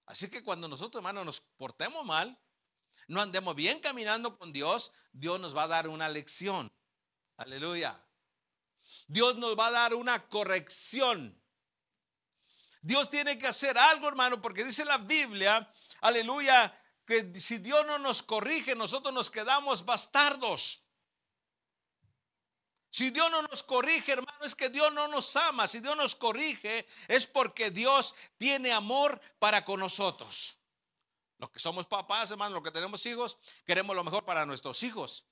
Así 0.06 0.30
que 0.30 0.44
cuando 0.44 0.68
nosotros, 0.68 1.00
hermano, 1.00 1.24
nos 1.24 1.40
portemos 1.40 2.04
mal, 2.04 2.38
no 3.08 3.20
andemos 3.20 3.56
bien 3.56 3.80
caminando 3.80 4.38
con 4.38 4.52
Dios, 4.52 4.92
Dios 5.12 5.40
nos 5.40 5.56
va 5.56 5.64
a 5.64 5.68
dar 5.68 5.88
una 5.88 6.08
lección. 6.08 6.72
Aleluya. 7.36 8.00
Dios 9.06 9.36
nos 9.36 9.58
va 9.58 9.68
a 9.68 9.72
dar 9.72 9.94
una 9.94 10.28
corrección. 10.28 11.42
Dios 12.80 13.10
tiene 13.10 13.38
que 13.38 13.46
hacer 13.46 13.76
algo, 13.76 14.08
hermano, 14.08 14.40
porque 14.40 14.64
dice 14.64 14.84
la 14.84 14.98
Biblia, 14.98 15.72
aleluya, 16.00 16.76
que 17.06 17.38
si 17.40 17.58
Dios 17.58 17.86
no 17.86 17.98
nos 17.98 18.22
corrige, 18.22 18.74
nosotros 18.74 19.12
nos 19.14 19.30
quedamos 19.30 19.84
bastardos. 19.84 20.80
Si 22.90 23.10
Dios 23.10 23.30
no 23.30 23.42
nos 23.42 23.62
corrige, 23.62 24.12
hermano, 24.12 24.44
es 24.44 24.54
que 24.54 24.70
Dios 24.70 24.92
no 24.92 25.08
nos 25.08 25.36
ama. 25.36 25.66
Si 25.66 25.80
Dios 25.80 25.96
nos 25.96 26.14
corrige, 26.14 26.86
es 27.06 27.26
porque 27.26 27.70
Dios 27.70 28.14
tiene 28.38 28.72
amor 28.72 29.20
para 29.38 29.64
con 29.64 29.80
nosotros. 29.80 30.58
Los 31.38 31.50
que 31.50 31.58
somos 31.58 31.86
papás, 31.86 32.30
hermano, 32.30 32.56
los 32.56 32.64
que 32.64 32.70
tenemos 32.70 33.04
hijos, 33.06 33.38
queremos 33.64 33.94
lo 33.94 34.04
mejor 34.04 34.24
para 34.24 34.46
nuestros 34.46 34.82
hijos. 34.82 35.24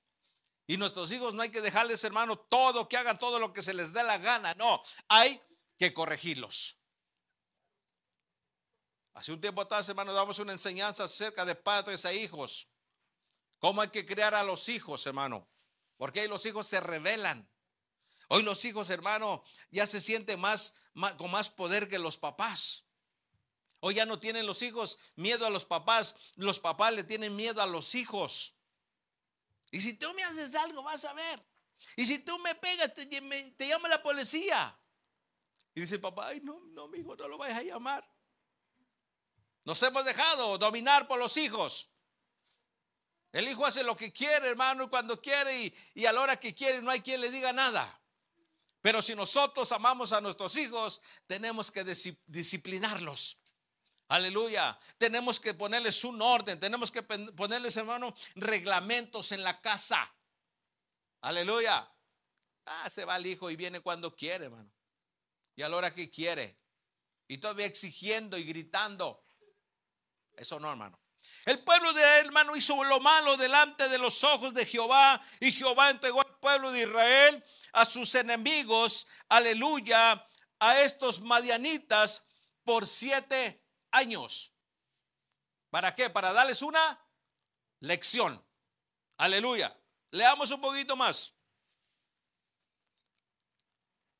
Y 0.66 0.76
nuestros 0.76 1.10
hijos 1.12 1.34
no 1.34 1.42
hay 1.42 1.50
que 1.50 1.60
dejarles, 1.60 2.02
hermano, 2.04 2.36
todo, 2.36 2.88
que 2.88 2.96
hagan 2.96 3.18
todo 3.18 3.38
lo 3.38 3.52
que 3.52 3.62
se 3.62 3.74
les 3.74 3.92
dé 3.92 4.02
la 4.02 4.18
gana. 4.18 4.54
No, 4.54 4.82
hay 5.08 5.40
que 5.78 5.92
corregirlos. 5.92 6.75
Hace 9.16 9.32
un 9.32 9.40
tiempo 9.40 9.62
atrás, 9.62 9.88
hermano, 9.88 10.12
damos 10.12 10.38
una 10.40 10.52
enseñanza 10.52 11.04
acerca 11.04 11.46
de 11.46 11.54
padres 11.54 12.04
e 12.04 12.14
hijos. 12.14 12.68
Cómo 13.58 13.80
hay 13.80 13.88
que 13.88 14.04
criar 14.04 14.34
a 14.34 14.42
los 14.42 14.68
hijos, 14.68 15.06
hermano. 15.06 15.48
Porque 15.96 16.20
ahí 16.20 16.28
los 16.28 16.44
hijos 16.44 16.66
se 16.66 16.80
rebelan. 16.80 17.48
Hoy 18.28 18.42
los 18.42 18.62
hijos, 18.66 18.90
hermano, 18.90 19.42
ya 19.70 19.86
se 19.86 20.02
sienten 20.02 20.38
más, 20.38 20.74
con 21.16 21.30
más 21.30 21.48
poder 21.48 21.88
que 21.88 21.98
los 21.98 22.18
papás. 22.18 22.84
Hoy 23.80 23.94
ya 23.94 24.04
no 24.04 24.20
tienen 24.20 24.46
los 24.46 24.60
hijos 24.60 24.98
miedo 25.14 25.46
a 25.46 25.50
los 25.50 25.64
papás, 25.64 26.16
los 26.34 26.60
papás 26.60 26.92
le 26.92 27.02
tienen 27.02 27.34
miedo 27.34 27.62
a 27.62 27.66
los 27.66 27.94
hijos. 27.94 28.58
Y 29.70 29.80
si 29.80 29.94
tú 29.94 30.12
me 30.12 30.24
haces 30.24 30.54
algo, 30.54 30.82
vas 30.82 31.06
a 31.06 31.14
ver. 31.14 31.42
Y 31.96 32.04
si 32.04 32.18
tú 32.18 32.38
me 32.40 32.54
pegas, 32.54 32.92
te, 32.92 33.66
llama 33.66 33.88
la 33.88 34.02
policía. 34.02 34.78
Y 35.74 35.80
dice 35.80 35.98
papá, 35.98 36.28
ay, 36.28 36.42
no, 36.42 36.60
no, 36.66 36.86
mi 36.88 36.98
hijo, 36.98 37.16
no 37.16 37.28
lo 37.28 37.38
vayas 37.38 37.60
a 37.60 37.62
llamar. 37.62 38.15
Nos 39.66 39.82
hemos 39.82 40.04
dejado 40.04 40.58
dominar 40.58 41.08
por 41.08 41.18
los 41.18 41.36
hijos. 41.36 41.90
El 43.32 43.48
hijo 43.48 43.66
hace 43.66 43.82
lo 43.82 43.96
que 43.96 44.12
quiere, 44.12 44.48
hermano, 44.48 44.88
cuando 44.88 45.20
quiere 45.20 45.60
y, 45.60 45.74
y 45.92 46.06
a 46.06 46.12
la 46.12 46.20
hora 46.20 46.38
que 46.38 46.54
quiere 46.54 46.80
no 46.80 46.90
hay 46.90 47.00
quien 47.00 47.20
le 47.20 47.32
diga 47.32 47.52
nada. 47.52 48.00
Pero 48.80 49.02
si 49.02 49.16
nosotros 49.16 49.72
amamos 49.72 50.12
a 50.12 50.20
nuestros 50.20 50.56
hijos, 50.56 51.02
tenemos 51.26 51.72
que 51.72 51.84
disciplinarlos. 52.26 53.40
Aleluya. 54.06 54.78
Tenemos 54.98 55.40
que 55.40 55.52
ponerles 55.52 56.04
un 56.04 56.22
orden. 56.22 56.60
Tenemos 56.60 56.92
que 56.92 57.02
ponerles, 57.02 57.76
hermano, 57.76 58.14
reglamentos 58.36 59.32
en 59.32 59.42
la 59.42 59.60
casa. 59.60 60.14
Aleluya. 61.22 61.92
Ah, 62.66 62.88
se 62.88 63.04
va 63.04 63.16
el 63.16 63.26
hijo 63.26 63.50
y 63.50 63.56
viene 63.56 63.80
cuando 63.80 64.14
quiere, 64.14 64.44
hermano. 64.44 64.70
Y 65.56 65.62
a 65.62 65.68
la 65.68 65.76
hora 65.76 65.92
que 65.92 66.08
quiere. 66.08 66.56
Y 67.26 67.38
todavía 67.38 67.66
exigiendo 67.66 68.38
y 68.38 68.44
gritando. 68.44 69.25
Eso 70.36 70.60
no, 70.60 70.70
hermano. 70.70 71.00
El 71.44 71.62
pueblo 71.62 71.92
de 71.92 72.02
hermano 72.02 72.56
hizo 72.56 72.82
lo 72.84 73.00
malo 73.00 73.36
delante 73.36 73.88
de 73.88 73.98
los 73.98 74.24
ojos 74.24 74.52
de 74.52 74.66
Jehová 74.66 75.22
y 75.40 75.52
Jehová 75.52 75.90
entregó 75.90 76.20
al 76.20 76.38
pueblo 76.38 76.72
de 76.72 76.82
Israel 76.82 77.44
a 77.72 77.84
sus 77.84 78.14
enemigos, 78.16 79.06
aleluya, 79.28 80.28
a 80.58 80.80
estos 80.80 81.20
madianitas 81.20 82.26
por 82.64 82.86
siete 82.86 83.64
años. 83.92 84.52
¿Para 85.70 85.94
qué? 85.94 86.10
Para 86.10 86.32
darles 86.32 86.62
una 86.62 87.00
lección. 87.80 88.44
Aleluya. 89.18 89.76
Leamos 90.10 90.50
un 90.50 90.60
poquito 90.60 90.96
más. 90.96 91.34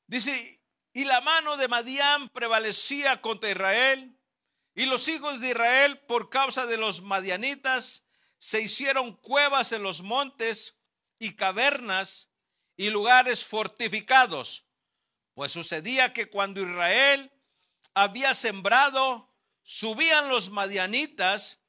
Dice, 0.05 0.65
y 0.93 1.03
la 1.03 1.19
mano 1.21 1.57
de 1.57 1.67
Madián 1.67 2.29
prevalecía 2.29 3.21
contra 3.21 3.49
Israel, 3.49 4.16
y 4.77 4.85
los 4.85 5.07
hijos 5.07 5.41
de 5.41 5.49
Israel, 5.49 5.97
por 6.01 6.29
causa 6.29 6.67
de 6.67 6.77
los 6.77 7.01
madianitas, 7.01 8.05
se 8.37 8.61
hicieron 8.61 9.15
cuevas 9.15 9.71
en 9.71 9.81
los 9.81 10.03
montes 10.03 10.77
y 11.17 11.35
cavernas 11.35 12.29
y 12.75 12.91
lugares 12.91 13.43
fortificados. 13.43 14.67
Pues 15.33 15.51
sucedía 15.51 16.13
que 16.13 16.29
cuando 16.29 16.61
Israel 16.61 17.31
había 17.95 18.35
sembrado, 18.35 19.33
subían 19.63 20.29
los 20.29 20.51
madianitas 20.51 21.63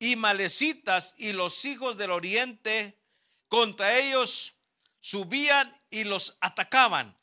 y 0.00 0.16
malecitas 0.16 1.14
y 1.18 1.32
los 1.32 1.64
hijos 1.64 1.98
del 1.98 2.10
oriente 2.10 3.00
contra 3.46 3.96
ellos 3.96 4.56
subían 4.98 5.80
y 5.88 6.02
los 6.02 6.36
atacaban. 6.40 7.16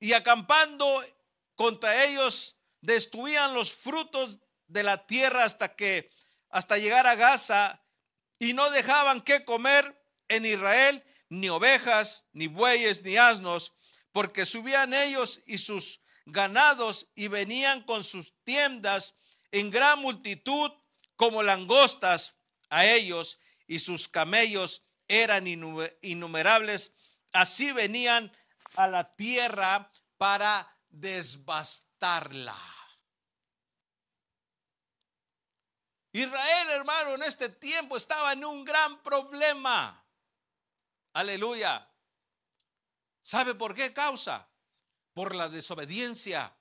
Y 0.00 0.12
acampando 0.12 1.02
contra 1.54 2.04
ellos 2.04 2.58
destruían 2.82 3.54
los 3.54 3.72
frutos 3.72 4.40
de 4.66 4.82
la 4.82 5.06
tierra 5.06 5.44
hasta 5.44 5.74
que 5.74 6.10
hasta 6.50 6.76
llegar 6.76 7.06
a 7.06 7.14
Gaza 7.14 7.82
y 8.38 8.52
no 8.52 8.68
dejaban 8.70 9.22
que 9.22 9.44
comer 9.44 10.04
en 10.28 10.44
Israel 10.44 11.02
ni 11.30 11.48
ovejas, 11.48 12.26
ni 12.32 12.48
bueyes, 12.48 13.02
ni 13.02 13.16
asnos, 13.16 13.74
porque 14.12 14.44
subían 14.44 14.92
ellos 14.92 15.40
y 15.46 15.56
sus 15.56 16.02
ganados 16.26 17.10
y 17.14 17.28
venían 17.28 17.82
con 17.84 18.04
sus 18.04 18.34
tiendas 18.44 19.14
en 19.50 19.70
gran 19.70 20.00
multitud 20.00 20.70
como 21.16 21.42
langostas 21.42 22.36
a 22.68 22.84
ellos 22.84 23.38
y 23.66 23.78
sus 23.78 24.08
camellos 24.08 24.84
eran 25.08 25.46
innumerables. 25.46 26.96
Así 27.32 27.72
venían 27.72 28.32
a 28.74 28.88
la 28.88 29.10
tierra 29.12 29.90
para 30.18 30.78
Israel, 36.12 36.70
hermano, 36.70 37.14
en 37.14 37.22
este 37.22 37.48
tiempo 37.48 37.96
estaba 37.96 38.32
en 38.32 38.44
un 38.44 38.64
gran 38.64 39.02
problema. 39.02 40.04
Aleluya. 41.14 41.88
¿Sabe 43.22 43.54
por 43.54 43.74
qué 43.74 43.92
causa? 43.94 44.48
Por 45.14 45.34
la 45.34 45.48
desobediencia 45.48 46.54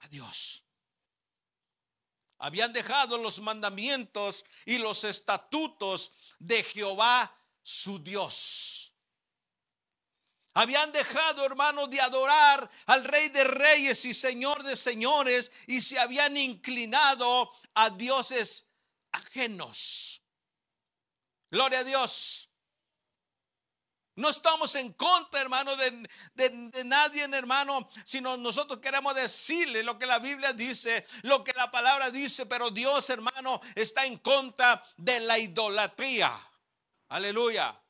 a 0.00 0.08
Dios. 0.08 0.64
Habían 2.38 2.72
dejado 2.72 3.18
los 3.18 3.40
mandamientos 3.40 4.44
y 4.66 4.78
los 4.78 5.04
estatutos 5.04 6.12
de 6.40 6.64
Jehová 6.64 7.32
su 7.62 8.00
Dios. 8.00 8.81
Habían 10.54 10.92
dejado, 10.92 11.46
hermano, 11.46 11.86
de 11.86 12.00
adorar 12.00 12.70
al 12.86 13.04
Rey 13.04 13.30
de 13.30 13.44
Reyes 13.44 14.04
y 14.04 14.12
Señor 14.12 14.62
de 14.62 14.76
Señores 14.76 15.50
y 15.66 15.80
se 15.80 15.98
habían 15.98 16.36
inclinado 16.36 17.52
a 17.74 17.88
dioses 17.90 18.70
ajenos. 19.12 20.22
Gloria 21.50 21.80
a 21.80 21.84
Dios. 21.84 22.50
No 24.14 24.28
estamos 24.28 24.76
en 24.76 24.92
contra, 24.92 25.40
hermano, 25.40 25.74
de, 25.74 26.06
de, 26.34 26.84
nadie, 26.84 27.24
hermano, 27.24 27.88
sino 28.04 28.36
nosotros 28.36 28.78
queremos 28.78 29.14
decirle 29.14 29.82
lo 29.82 29.98
que 29.98 30.04
la 30.04 30.18
Biblia 30.18 30.52
dice, 30.52 31.06
lo 31.22 31.42
que 31.42 31.54
la 31.54 31.70
palabra 31.70 32.10
dice, 32.10 32.44
pero 32.44 32.70
Dios, 32.70 33.08
hermano, 33.08 33.62
está 33.74 34.04
en 34.04 34.18
contra 34.18 34.84
de 34.98 35.20
la 35.20 35.38
idolatría. 35.38 36.30
Aleluya. 37.08 37.81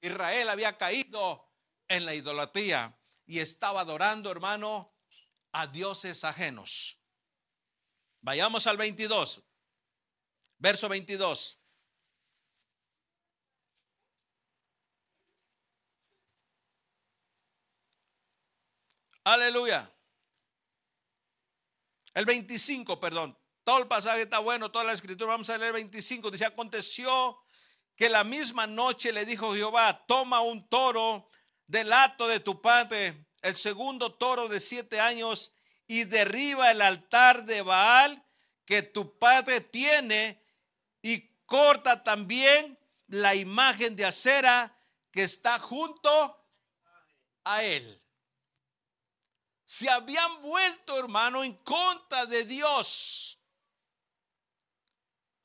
Israel 0.00 0.48
había 0.48 0.76
caído 0.78 1.50
en 1.88 2.04
la 2.04 2.14
idolatría 2.14 2.98
y 3.26 3.40
estaba 3.40 3.80
adorando, 3.80 4.30
hermano, 4.30 4.94
a 5.52 5.66
dioses 5.66 6.24
ajenos. 6.24 6.98
Vayamos 8.20 8.66
al 8.66 8.76
22, 8.76 9.42
verso 10.58 10.88
22. 10.88 11.58
Aleluya. 19.24 19.94
El 22.14 22.24
25, 22.24 22.98
perdón. 22.98 23.38
Todo 23.62 23.80
el 23.80 23.86
pasaje 23.86 24.22
está 24.22 24.38
bueno, 24.38 24.70
toda 24.70 24.84
la 24.84 24.94
escritura. 24.94 25.32
Vamos 25.32 25.50
a 25.50 25.58
leer 25.58 25.68
el 25.68 25.82
25. 25.82 26.30
Dice, 26.30 26.46
aconteció 26.46 27.38
que 27.98 28.08
la 28.08 28.22
misma 28.22 28.68
noche 28.68 29.10
le 29.10 29.26
dijo 29.26 29.52
Jehová, 29.54 30.06
toma 30.06 30.40
un 30.40 30.68
toro 30.68 31.28
del 31.66 31.92
hato 31.92 32.28
de 32.28 32.38
tu 32.38 32.62
padre 32.62 33.26
el 33.42 33.56
segundo 33.56 34.14
toro 34.14 34.46
de 34.46 34.60
siete 34.60 35.00
años 35.00 35.52
y 35.88 36.04
derriba 36.04 36.70
el 36.70 36.80
altar 36.80 37.44
de 37.44 37.60
Baal 37.62 38.24
que 38.64 38.82
tu 38.82 39.18
padre 39.18 39.60
tiene 39.60 40.40
y 41.02 41.28
corta 41.44 42.04
también 42.04 42.78
la 43.08 43.34
imagen 43.34 43.96
de 43.96 44.04
acera 44.04 44.80
que 45.10 45.24
está 45.24 45.58
junto 45.58 46.46
a 47.42 47.64
él. 47.64 48.00
Se 49.64 49.90
habían 49.90 50.40
vuelto, 50.40 50.96
hermano, 50.98 51.42
en 51.42 51.54
contra 51.54 52.26
de 52.26 52.44
Dios. 52.44 53.37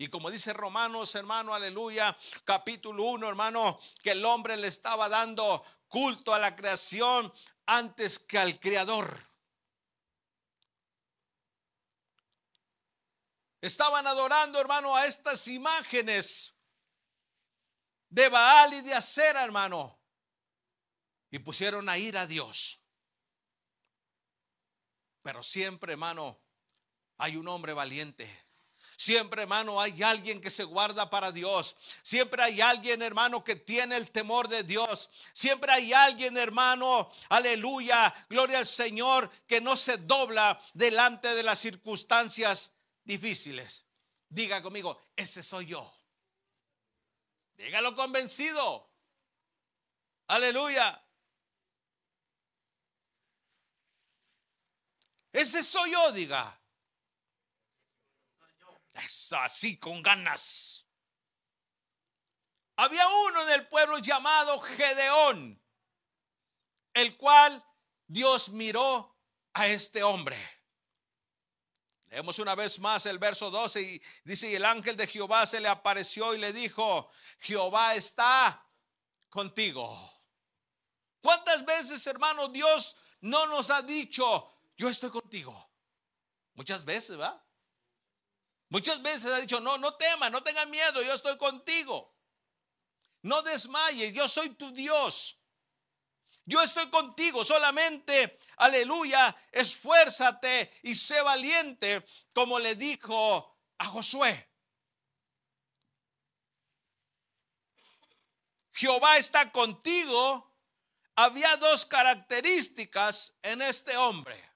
Y 0.03 0.09
como 0.09 0.29
dice 0.29 0.51
Romanos, 0.51 1.15
hermano, 1.15 1.53
aleluya, 1.53 2.17
capítulo 2.43 3.05
1, 3.05 3.25
hermano, 3.25 3.79
que 4.01 4.11
el 4.11 4.25
hombre 4.25 4.57
le 4.57 4.67
estaba 4.67 5.07
dando 5.07 5.63
culto 5.87 6.33
a 6.33 6.39
la 6.39 6.57
creación, 6.57 7.33
antes 7.65 8.19
que 8.19 8.37
al 8.37 8.59
Creador. 8.59 9.17
Estaban 13.61 14.05
adorando, 14.05 14.59
hermano, 14.59 14.93
a 14.93 15.05
estas 15.05 15.47
imágenes 15.47 16.53
de 18.09 18.27
Baal 18.27 18.73
y 18.73 18.81
de 18.81 18.95
Acera, 18.95 19.41
hermano. 19.41 20.01
Y 21.31 21.39
pusieron 21.39 21.87
a 21.87 21.97
ir 21.97 22.17
a 22.17 22.27
Dios. 22.27 22.81
Pero 25.21 25.41
siempre, 25.41 25.93
hermano, 25.93 26.41
hay 27.19 27.37
un 27.37 27.47
hombre 27.47 27.71
valiente 27.71 28.42
Siempre, 29.03 29.41
hermano, 29.41 29.81
hay 29.81 30.01
alguien 30.01 30.39
que 30.39 30.49
se 30.49 30.63
guarda 30.63 31.09
para 31.09 31.33
Dios. 31.33 31.75
Siempre 32.03 32.41
hay 32.41 32.61
alguien, 32.61 33.01
hermano, 33.01 33.43
que 33.43 33.57
tiene 33.57 33.97
el 33.97 34.09
temor 34.11 34.47
de 34.47 34.63
Dios. 34.63 35.09
Siempre 35.33 35.73
hay 35.73 35.91
alguien, 35.91 36.37
hermano, 36.37 37.11
aleluya, 37.27 38.13
gloria 38.29 38.59
al 38.59 38.65
Señor, 38.65 39.29
que 39.45 39.59
no 39.59 39.75
se 39.75 39.97
dobla 39.97 40.57
delante 40.73 41.35
de 41.35 41.43
las 41.43 41.59
circunstancias 41.59 42.77
difíciles. 43.03 43.83
Diga 44.29 44.61
conmigo, 44.61 44.97
ese 45.17 45.43
soy 45.43 45.65
yo. 45.65 45.93
Dígalo 47.55 47.97
convencido. 47.97 48.89
Aleluya. 50.27 51.05
Ese 55.33 55.61
soy 55.61 55.91
yo, 55.91 56.13
diga. 56.13 56.62
Es 58.93 59.33
así, 59.33 59.77
con 59.77 60.01
ganas. 60.01 60.87
Había 62.75 63.07
uno 63.07 63.45
del 63.45 63.67
pueblo 63.67 63.99
llamado 63.99 64.59
Gedeón, 64.59 65.61
el 66.93 67.17
cual 67.17 67.63
Dios 68.07 68.49
miró 68.49 69.19
a 69.53 69.67
este 69.67 70.03
hombre. 70.03 70.37
Leemos 72.07 72.37
una 72.39 72.53
vez 72.53 72.79
más 72.79 73.05
el 73.07 73.17
verso 73.17 73.49
12 73.49 73.81
y 73.81 74.01
dice, 74.23 74.49
y 74.49 74.55
el 74.55 74.65
ángel 74.65 74.95
de 74.95 75.07
Jehová 75.07 75.45
se 75.45 75.59
le 75.59 75.67
apareció 75.67 76.35
y 76.35 76.37
le 76.37 76.53
dijo, 76.53 77.09
Jehová 77.39 77.95
está 77.95 78.67
contigo. 79.29 80.11
¿Cuántas 81.21 81.65
veces, 81.65 82.05
hermano, 82.05 82.49
Dios 82.49 82.97
no 83.21 83.47
nos 83.47 83.71
ha 83.71 83.81
dicho, 83.81 84.51
yo 84.77 84.89
estoy 84.89 85.09
contigo? 85.09 85.71
Muchas 86.53 86.85
veces, 86.85 87.19
¿va? 87.19 87.42
Muchas 88.73 89.03
veces 89.03 89.31
ha 89.31 89.39
dicho, 89.39 89.59
no, 89.59 89.77
no 89.77 89.93
temas, 89.97 90.31
no 90.31 90.41
tengas 90.41 90.67
miedo, 90.67 90.99
yo 91.03 91.13
estoy 91.13 91.37
contigo. 91.37 92.17
No 93.21 93.43
desmayes, 93.43 94.15
yo 94.15 94.27
soy 94.27 94.49
tu 94.49 94.71
Dios. 94.71 95.39
Yo 96.45 96.59
estoy 96.59 96.89
contigo, 96.89 97.45
solamente, 97.45 98.39
aleluya, 98.57 99.37
esfuérzate 99.51 100.73
y 100.81 100.95
sé 100.95 101.21
valiente, 101.21 102.03
como 102.33 102.57
le 102.57 102.73
dijo 102.73 103.59
a 103.77 103.85
Josué. 103.85 104.51
Jehová 108.71 109.17
está 109.17 109.51
contigo. 109.51 110.51
Había 111.15 111.57
dos 111.57 111.85
características 111.85 113.35
en 113.43 113.61
este 113.61 113.95
hombre. 113.97 114.51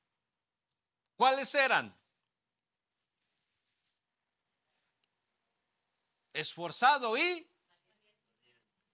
¿Cuáles 1.16 1.54
eran? 1.54 1.97
Esforzado 6.40 7.18
y 7.18 7.50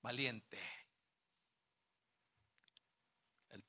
valiente. 0.02 0.74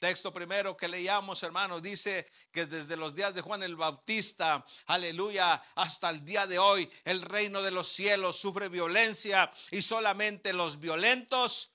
texto 0.04 0.34
primero 0.34 0.76
que 0.76 0.86
leíamos, 0.86 1.42
hermanos, 1.42 1.80
dice 1.80 2.26
que 2.52 2.66
desde 2.66 2.94
los 2.94 3.14
días 3.14 3.34
de 3.34 3.40
Juan 3.40 3.62
el 3.62 3.74
Bautista, 3.74 4.62
aleluya, 4.84 5.54
hasta 5.76 6.10
el 6.10 6.22
día 6.22 6.46
de 6.46 6.58
hoy, 6.58 6.90
el 7.04 7.22
reino 7.22 7.62
de 7.62 7.70
los 7.70 7.88
cielos 7.88 8.36
sufre 8.36 8.68
violencia 8.68 9.50
y 9.70 9.80
solamente 9.80 10.52
los 10.52 10.78
violentos 10.78 11.74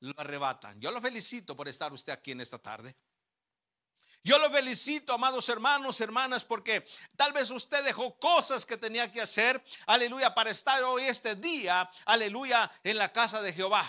lo 0.00 0.12
arrebatan. 0.18 0.78
Yo 0.82 0.90
lo 0.90 1.00
felicito 1.00 1.56
por 1.56 1.66
estar 1.66 1.94
usted 1.94 2.12
aquí 2.12 2.32
en 2.32 2.42
esta 2.42 2.58
tarde. 2.58 2.94
Yo 4.24 4.38
lo 4.38 4.50
felicito, 4.50 5.12
amados 5.12 5.48
hermanos, 5.48 6.00
hermanas, 6.00 6.44
porque 6.44 6.86
tal 7.16 7.32
vez 7.32 7.50
usted 7.50 7.84
dejó 7.84 8.16
cosas 8.20 8.64
que 8.64 8.76
tenía 8.76 9.10
que 9.10 9.20
hacer, 9.20 9.62
aleluya, 9.86 10.32
para 10.32 10.50
estar 10.50 10.80
hoy 10.84 11.04
este 11.04 11.34
día, 11.34 11.90
aleluya, 12.04 12.70
en 12.84 12.98
la 12.98 13.12
casa 13.12 13.42
de 13.42 13.52
Jehová. 13.52 13.84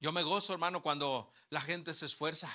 Yo 0.00 0.12
me 0.12 0.22
gozo, 0.22 0.52
hermano, 0.52 0.82
cuando 0.82 1.32
la 1.48 1.62
gente 1.62 1.94
se 1.94 2.06
esfuerza. 2.06 2.54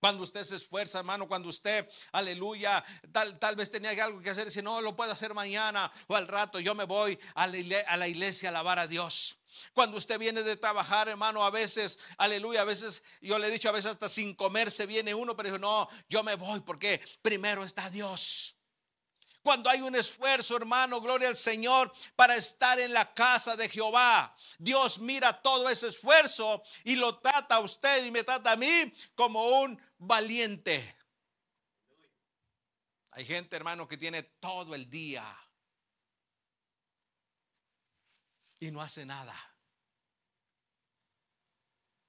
Cuando 0.00 0.22
usted 0.22 0.44
se 0.44 0.56
esfuerza, 0.56 0.98
hermano, 0.98 1.26
cuando 1.26 1.48
usted, 1.48 1.88
aleluya, 2.12 2.84
tal, 3.10 3.38
tal 3.38 3.56
vez 3.56 3.70
tenía 3.70 3.90
algo 4.04 4.20
que 4.20 4.28
hacer, 4.28 4.50
si 4.50 4.60
no 4.60 4.82
lo 4.82 4.94
puedo 4.94 5.12
hacer 5.12 5.32
mañana 5.32 5.90
o 6.08 6.14
al 6.14 6.28
rato, 6.28 6.60
yo 6.60 6.74
me 6.74 6.84
voy 6.84 7.18
a 7.34 7.46
la, 7.46 7.80
a 7.86 7.96
la 7.96 8.06
iglesia 8.06 8.48
a 8.48 8.50
alabar 8.50 8.78
a 8.78 8.86
Dios. 8.86 9.38
Cuando 9.72 9.96
usted 9.96 10.18
viene 10.18 10.42
de 10.42 10.56
trabajar, 10.56 11.08
hermano, 11.08 11.44
a 11.44 11.50
veces, 11.50 11.98
aleluya, 12.18 12.62
a 12.62 12.64
veces, 12.64 13.02
yo 13.20 13.38
le 13.38 13.48
he 13.48 13.50
dicho, 13.50 13.68
a 13.68 13.72
veces 13.72 13.92
hasta 13.92 14.08
sin 14.08 14.34
comer 14.34 14.70
se 14.70 14.86
viene 14.86 15.14
uno, 15.14 15.36
pero 15.36 15.58
no, 15.58 15.88
yo 16.08 16.22
me 16.22 16.34
voy 16.36 16.60
porque 16.60 17.00
primero 17.22 17.64
está 17.64 17.90
Dios. 17.90 18.56
Cuando 19.42 19.68
hay 19.68 19.82
un 19.82 19.94
esfuerzo, 19.94 20.56
hermano, 20.56 21.02
gloria 21.02 21.28
al 21.28 21.36
Señor, 21.36 21.92
para 22.16 22.34
estar 22.34 22.80
en 22.80 22.94
la 22.94 23.12
casa 23.12 23.56
de 23.56 23.68
Jehová. 23.68 24.34
Dios 24.58 25.00
mira 25.00 25.42
todo 25.42 25.68
ese 25.68 25.88
esfuerzo 25.88 26.62
y 26.82 26.96
lo 26.96 27.18
trata 27.18 27.56
a 27.56 27.60
usted 27.60 28.06
y 28.06 28.10
me 28.10 28.24
trata 28.24 28.52
a 28.52 28.56
mí 28.56 28.92
como 29.14 29.60
un 29.60 29.78
valiente. 29.98 30.96
Hay 33.10 33.26
gente, 33.26 33.54
hermano, 33.54 33.86
que 33.86 33.98
tiene 33.98 34.22
todo 34.22 34.74
el 34.74 34.88
día 34.88 35.24
y 38.64 38.70
no 38.70 38.80
hace 38.80 39.04
nada. 39.04 39.34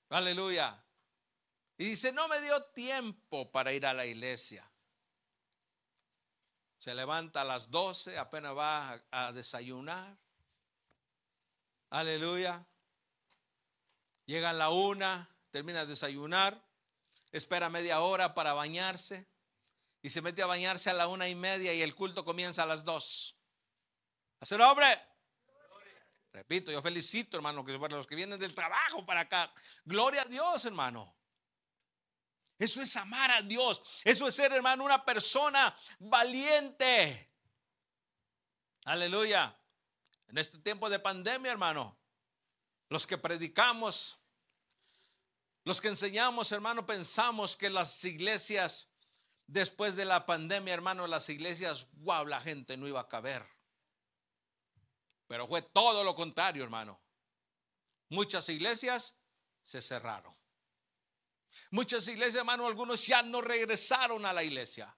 Aleluya. 0.09 0.81
Y 1.77 1.85
dice, 1.85 2.13
no 2.13 2.27
me 2.27 2.39
dio 2.41 2.63
tiempo 2.67 3.51
para 3.51 3.73
ir 3.73 3.85
a 3.85 3.93
la 3.93 4.05
iglesia. 4.05 4.69
Se 6.77 6.95
levanta 6.95 7.41
a 7.41 7.45
las 7.45 7.71
12, 7.71 8.17
apenas 8.17 8.55
va 8.55 9.03
a, 9.11 9.31
desayunar. 9.33 10.17
Aleluya. 11.89 12.65
Llega 14.25 14.51
a 14.51 14.53
la 14.53 14.69
una, 14.69 15.29
termina 15.51 15.81
de 15.81 15.87
desayunar, 15.87 16.63
espera 17.31 17.69
media 17.69 18.01
hora 18.01 18.33
para 18.33 18.53
bañarse 18.53 19.27
y 20.01 20.09
se 20.09 20.21
mete 20.21 20.41
a 20.41 20.45
bañarse 20.45 20.89
a 20.89 20.93
la 20.93 21.07
una 21.07 21.27
y 21.27 21.35
media 21.35 21.73
y 21.73 21.81
el 21.81 21.95
culto 21.95 22.23
comienza 22.23 22.63
a 22.63 22.67
las 22.67 22.83
dos. 22.85 23.35
Hacer 24.39 24.61
hombre. 24.61 25.14
Repito, 26.35 26.69
yo 26.69 26.81
felicito, 26.81 27.37
hermano, 27.37 27.63
que 27.63 27.79
para 27.79 27.95
los 27.95 28.05
que 28.05 28.15
vienen 28.15 28.37
del 28.37 28.53
trabajo 28.53 29.05
para 29.05 29.21
acá. 29.21 29.53
Gloria 29.85 30.23
a 30.23 30.25
Dios, 30.25 30.65
hermano. 30.65 31.15
Eso 32.59 32.81
es 32.81 32.93
amar 32.97 33.31
a 33.31 33.41
Dios. 33.41 33.81
Eso 34.03 34.27
es 34.27 34.35
ser, 34.35 34.51
hermano, 34.51 34.83
una 34.83 35.05
persona 35.05 35.73
valiente. 35.97 37.31
Aleluya. 38.83 39.57
En 40.27 40.37
este 40.37 40.57
tiempo 40.57 40.89
de 40.89 40.99
pandemia, 40.99 41.53
hermano, 41.53 41.97
los 42.89 43.07
que 43.07 43.17
predicamos, 43.17 44.19
los 45.63 45.79
que 45.79 45.87
enseñamos, 45.87 46.51
hermano, 46.51 46.85
pensamos 46.85 47.55
que 47.55 47.69
las 47.69 48.03
iglesias, 48.03 48.91
después 49.47 49.95
de 49.95 50.03
la 50.03 50.25
pandemia, 50.25 50.73
hermano, 50.73 51.07
las 51.07 51.29
iglesias, 51.29 51.87
wow, 51.93 52.25
la 52.25 52.41
gente 52.41 52.75
no 52.75 52.89
iba 52.89 52.99
a 52.99 53.07
caber. 53.07 53.55
Pero 55.35 55.47
fue 55.47 55.61
todo 55.63 56.01
lo 56.01 56.15
contrario, 56.15 56.63
hermano. 56.63 56.97
Muchas 58.07 58.47
iglesias 58.47 59.17
se 59.61 59.81
cerraron. 59.81 60.33
Muchas 61.71 62.07
iglesias, 62.07 62.37
hermano, 62.37 62.65
algunos 62.65 63.05
ya 63.05 63.21
no 63.21 63.41
regresaron 63.41 64.25
a 64.25 64.31
la 64.31 64.45
iglesia. 64.45 64.97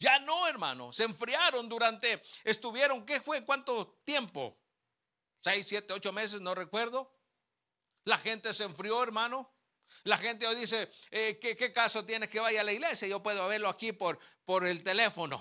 Ya 0.00 0.18
no, 0.18 0.48
hermano. 0.48 0.92
Se 0.92 1.04
enfriaron 1.04 1.68
durante, 1.68 2.20
estuvieron, 2.42 3.06
¿qué 3.06 3.20
fue? 3.20 3.44
¿Cuánto 3.44 4.00
tiempo? 4.02 4.60
Seis, 5.38 5.64
siete, 5.68 5.92
ocho 5.92 6.12
meses, 6.12 6.40
no 6.40 6.52
recuerdo. 6.52 7.16
La 8.02 8.18
gente 8.18 8.52
se 8.52 8.64
enfrió, 8.64 9.00
hermano. 9.00 9.54
La 10.02 10.18
gente 10.18 10.44
hoy 10.44 10.56
dice, 10.56 10.90
eh, 11.12 11.38
¿qué, 11.40 11.54
¿qué, 11.54 11.72
caso 11.72 12.04
tiene 12.04 12.28
que 12.28 12.40
vaya 12.40 12.62
a 12.62 12.64
la 12.64 12.72
iglesia? 12.72 13.06
Yo 13.06 13.22
puedo 13.22 13.46
verlo 13.46 13.68
aquí 13.68 13.92
por, 13.92 14.18
por 14.44 14.66
el 14.66 14.82
teléfono. 14.82 15.40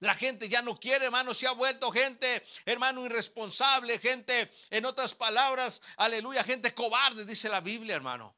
La 0.00 0.14
gente 0.14 0.48
ya 0.48 0.62
no 0.62 0.78
quiere, 0.80 1.04
hermano, 1.04 1.34
se 1.34 1.46
ha 1.46 1.52
vuelto 1.52 1.92
gente, 1.92 2.42
hermano, 2.64 3.04
irresponsable, 3.04 3.98
gente, 3.98 4.50
en 4.70 4.86
otras 4.86 5.14
palabras, 5.14 5.82
aleluya, 5.98 6.42
gente 6.42 6.74
cobarde, 6.74 7.26
dice 7.26 7.50
la 7.50 7.60
Biblia, 7.60 7.96
hermano. 7.96 8.34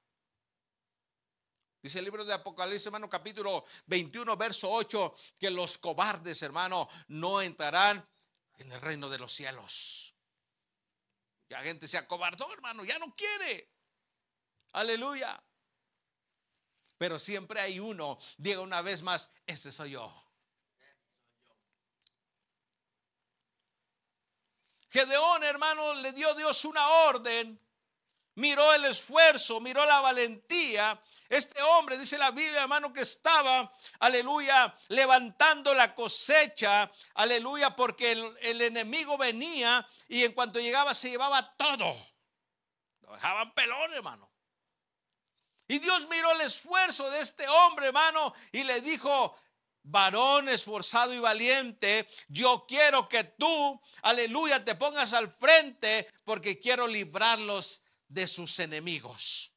Dice 1.80 2.00
el 2.00 2.04
libro 2.04 2.24
de 2.24 2.34
Apocalipsis, 2.34 2.86
hermano, 2.86 3.08
capítulo 3.08 3.64
21, 3.86 4.36
verso 4.36 4.70
8, 4.70 5.14
que 5.38 5.50
los 5.50 5.78
cobardes, 5.78 6.42
hermano, 6.42 6.88
no 7.06 7.40
entrarán 7.40 8.08
en 8.58 8.72
el 8.72 8.80
reino 8.80 9.08
de 9.08 9.18
los 9.18 9.32
cielos. 9.32 10.16
Ya 11.48 11.60
gente 11.60 11.86
se 11.86 11.98
acobardó, 11.98 12.52
hermano, 12.52 12.84
ya 12.84 12.98
no 12.98 13.14
quiere. 13.14 13.70
Aleluya. 14.72 15.40
Pero 16.98 17.20
siempre 17.20 17.60
hay 17.60 17.78
uno, 17.78 18.18
diga 18.36 18.60
una 18.60 18.82
vez 18.82 19.02
más, 19.02 19.32
ese 19.46 19.70
soy 19.70 19.90
yo. 19.90 20.31
Gedeón, 24.92 25.42
hermano, 25.42 25.94
le 25.94 26.12
dio 26.12 26.34
Dios 26.34 26.66
una 26.66 26.86
orden. 26.86 27.58
Miró 28.34 28.74
el 28.74 28.84
esfuerzo, 28.84 29.58
miró 29.58 29.86
la 29.86 30.00
valentía. 30.00 31.02
Este 31.30 31.62
hombre, 31.62 31.96
dice 31.96 32.18
la 32.18 32.30
Biblia, 32.30 32.60
hermano, 32.60 32.92
que 32.92 33.00
estaba, 33.00 33.72
aleluya, 34.00 34.76
levantando 34.88 35.72
la 35.72 35.94
cosecha, 35.94 36.92
aleluya, 37.14 37.74
porque 37.74 38.12
el, 38.12 38.60
enemigo 38.60 39.16
venía 39.16 39.86
y 40.08 40.24
en 40.24 40.32
cuanto 40.32 40.60
llegaba 40.60 40.92
se 40.92 41.08
llevaba 41.08 41.54
todo. 41.56 41.96
Lo 43.00 43.14
dejaban 43.14 43.54
pelón, 43.54 43.94
hermano. 43.94 44.30
Y 45.68 45.78
Dios 45.78 46.06
miró 46.08 46.32
el 46.32 46.42
esfuerzo 46.42 47.08
de 47.10 47.20
este 47.20 47.48
hombre, 47.48 47.86
hermano, 47.86 48.34
y 48.52 48.62
le 48.64 48.82
dijo, 48.82 49.38
varón 49.82 50.48
esforzado 50.48 51.12
y 51.12 51.18
valiente, 51.18 52.08
yo 52.28 52.64
quiero 52.66 53.08
que 53.08 53.24
tú, 53.24 53.80
aleluya, 54.02 54.64
te 54.64 54.74
pongas 54.74 55.12
al 55.12 55.30
frente 55.30 56.08
porque 56.24 56.58
quiero 56.58 56.86
librarlos 56.86 57.82
de 58.08 58.26
sus 58.26 58.58
enemigos. 58.58 59.54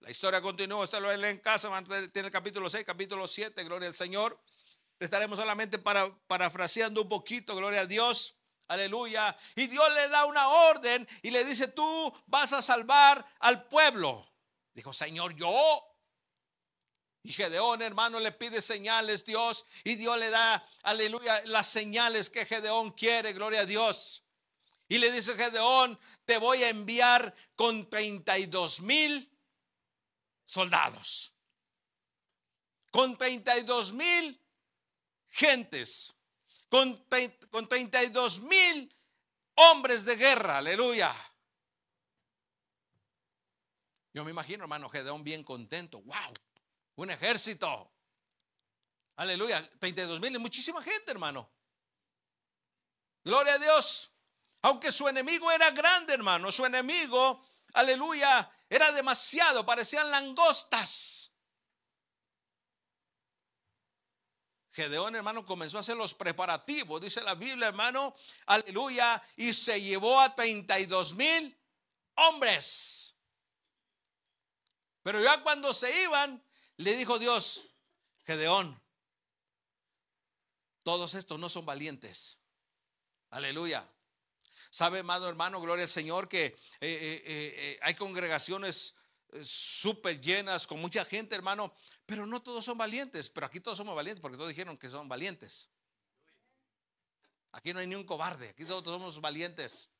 La 0.00 0.10
historia 0.10 0.40
continúa, 0.40 0.84
usted 0.84 1.00
lo 1.00 1.14
lee 1.16 1.28
en 1.28 1.38
casa, 1.38 1.70
tiene 2.12 2.26
el 2.26 2.32
capítulo 2.32 2.68
6, 2.68 2.84
capítulo 2.84 3.28
7, 3.28 3.62
gloria 3.64 3.88
al 3.88 3.94
Señor. 3.94 4.40
Estaremos 4.98 5.38
solamente 5.38 5.78
para, 5.78 6.12
parafraseando 6.26 7.02
un 7.02 7.08
poquito, 7.08 7.54
gloria 7.54 7.82
a 7.82 7.86
Dios. 7.86 8.36
Aleluya. 8.68 9.36
Y 9.54 9.66
Dios 9.66 9.92
le 9.92 10.08
da 10.08 10.24
una 10.26 10.48
orden 10.48 11.06
y 11.22 11.30
le 11.30 11.44
dice, 11.44 11.68
tú 11.68 12.12
vas 12.26 12.52
a 12.52 12.62
salvar 12.62 13.24
al 13.40 13.68
pueblo. 13.68 14.26
Dijo, 14.72 14.92
Señor, 14.92 15.34
yo 15.34 15.91
y 17.24 17.32
Gedeón, 17.32 17.82
hermano, 17.82 18.18
le 18.18 18.32
pide 18.32 18.60
señales 18.60 19.24
Dios 19.24 19.66
y 19.84 19.94
Dios 19.94 20.18
le 20.18 20.30
da, 20.30 20.66
aleluya, 20.82 21.40
las 21.46 21.68
señales 21.68 22.28
que 22.28 22.46
Gedeón 22.46 22.90
quiere, 22.92 23.32
gloria 23.32 23.60
a 23.60 23.66
Dios. 23.66 24.24
Y 24.88 24.98
le 24.98 25.10
dice 25.12 25.34
Gedeón, 25.34 25.98
te 26.24 26.38
voy 26.38 26.64
a 26.64 26.68
enviar 26.68 27.34
con 27.54 27.88
32 27.88 28.80
mil 28.82 29.32
soldados. 30.44 31.32
Con 32.90 33.16
32 33.16 33.92
mil 33.92 34.44
gentes. 35.28 36.12
Con, 36.68 37.06
con 37.50 37.68
32 37.68 38.40
mil 38.40 38.94
hombres 39.54 40.04
de 40.04 40.16
guerra, 40.16 40.58
aleluya. 40.58 41.14
Yo 44.12 44.24
me 44.24 44.30
imagino, 44.30 44.64
hermano, 44.64 44.88
Gedeón 44.88 45.22
bien 45.22 45.44
contento. 45.44 46.00
Wow, 46.02 46.34
un 47.02 47.10
ejército. 47.10 47.92
Aleluya. 49.16 49.60
32 49.78 50.20
mil, 50.20 50.38
muchísima 50.38 50.82
gente, 50.82 51.10
hermano. 51.10 51.50
Gloria 53.24 53.54
a 53.54 53.58
Dios. 53.58 54.10
Aunque 54.62 54.92
su 54.92 55.08
enemigo 55.08 55.50
era 55.50 55.70
grande, 55.70 56.14
hermano. 56.14 56.52
Su 56.52 56.64
enemigo, 56.64 57.44
aleluya, 57.74 58.50
era 58.68 58.92
demasiado. 58.92 59.66
Parecían 59.66 60.10
langostas. 60.10 61.32
Gedeón, 64.70 65.16
hermano, 65.16 65.44
comenzó 65.44 65.76
a 65.76 65.80
hacer 65.80 65.96
los 65.96 66.14
preparativos, 66.14 66.98
dice 66.98 67.20
la 67.20 67.34
Biblia, 67.34 67.68
hermano, 67.68 68.16
aleluya, 68.46 69.22
y 69.36 69.52
se 69.52 69.82
llevó 69.82 70.18
a 70.18 70.34
32 70.34 71.14
mil 71.14 71.60
hombres. 72.14 73.14
Pero 75.02 75.20
ya 75.20 75.42
cuando 75.42 75.74
se 75.74 76.04
iban, 76.04 76.42
le 76.76 76.96
dijo 76.96 77.18
Dios, 77.18 77.62
Gedeón, 78.24 78.80
todos 80.82 81.14
estos 81.14 81.38
no 81.38 81.48
son 81.48 81.64
valientes. 81.64 82.38
Aleluya. 83.30 83.88
¿Sabe, 84.70 85.00
amado 85.00 85.28
hermano, 85.28 85.60
gloria 85.60 85.84
al 85.84 85.90
Señor, 85.90 86.28
que 86.28 86.46
eh, 86.46 86.56
eh, 86.80 87.22
eh, 87.26 87.78
hay 87.82 87.94
congregaciones 87.94 88.96
súper 89.42 90.20
llenas 90.20 90.66
con 90.66 90.80
mucha 90.80 91.04
gente, 91.04 91.34
hermano, 91.34 91.74
pero 92.06 92.26
no 92.26 92.42
todos 92.42 92.64
son 92.64 92.78
valientes. 92.78 93.28
Pero 93.28 93.46
aquí 93.46 93.60
todos 93.60 93.78
somos 93.78 93.94
valientes 93.94 94.20
porque 94.20 94.36
todos 94.36 94.48
dijeron 94.48 94.76
que 94.76 94.88
son 94.88 95.08
valientes. 95.08 95.68
Aquí 97.52 97.72
no 97.72 97.80
hay 97.80 97.86
ni 97.86 97.94
un 97.94 98.04
cobarde, 98.04 98.48
aquí 98.48 98.64
todos 98.64 98.84
somos 98.84 99.20
valientes. 99.20 99.90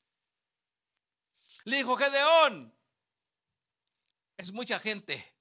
Le 1.64 1.76
dijo 1.76 1.96
Gedeón, 1.96 2.74
es 4.36 4.52
mucha 4.52 4.78
gente. 4.78 5.32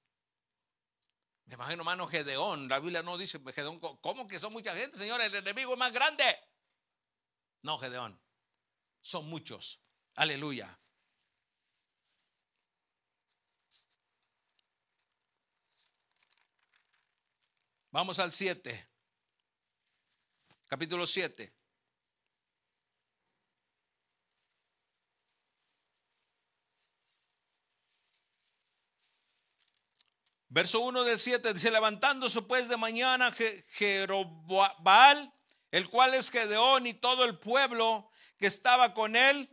Me 1.52 1.56
imagino, 1.56 1.82
hermano, 1.82 2.06
Gedeón. 2.06 2.66
La 2.66 2.78
Biblia 2.78 3.02
no 3.02 3.18
dice, 3.18 3.38
Gedeón, 3.38 3.78
¿cómo 3.78 4.26
que 4.26 4.38
son 4.38 4.54
mucha 4.54 4.74
gente, 4.74 4.96
Señor? 4.96 5.20
El 5.20 5.34
enemigo 5.34 5.74
es 5.74 5.78
más 5.78 5.92
grande. 5.92 6.24
No, 7.60 7.76
Gedeón. 7.78 8.18
Son 9.02 9.28
muchos. 9.28 9.78
Aleluya. 10.14 10.80
Vamos 17.90 18.18
al 18.18 18.32
7. 18.32 18.88
Capítulo 20.68 21.06
7. 21.06 21.54
Verso 30.54 30.80
1 30.80 31.04
del 31.04 31.18
7 31.18 31.54
dice, 31.54 31.70
levantándose 31.70 32.42
pues 32.42 32.68
de 32.68 32.76
mañana 32.76 33.34
Jerobaal, 33.70 35.32
el 35.70 35.88
cual 35.88 36.12
es 36.12 36.30
Gedeón 36.30 36.86
y 36.86 36.92
todo 36.92 37.24
el 37.24 37.38
pueblo 37.38 38.10
que 38.36 38.48
estaba 38.48 38.92
con 38.92 39.16
él, 39.16 39.48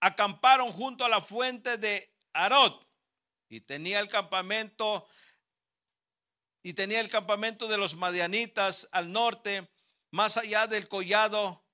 acamparon 0.00 0.72
junto 0.72 1.04
a 1.04 1.08
la 1.08 1.22
fuente 1.22 1.78
de 1.78 2.12
Arot 2.32 2.84
y 3.48 3.60
tenía 3.60 4.00
el 4.00 4.08
campamento 4.08 5.06
y 6.64 6.72
tenía 6.72 6.98
el 6.98 7.10
campamento 7.10 7.68
de 7.68 7.78
los 7.78 7.94
madianitas 7.94 8.88
al 8.90 9.12
norte, 9.12 9.70
más 10.10 10.36
allá 10.36 10.66
del 10.66 10.88
collado 10.88 11.64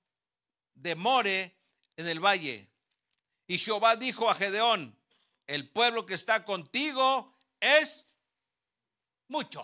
de 0.75 0.93
More 0.93 1.59
en 1.95 2.07
el 2.07 2.19
valle. 2.19 2.71
Y 3.47 3.57
Jehová 3.57 3.95
dijo 3.95 4.29
a 4.29 4.35
Gedeón, 4.35 4.95
el 5.47 5.67
pueblo 5.67 6.05
que 6.05 6.13
está 6.13 6.45
contigo 6.45 7.35
es 7.59 8.06
mucho. 9.27 9.63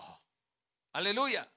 Aleluya. 0.92 1.50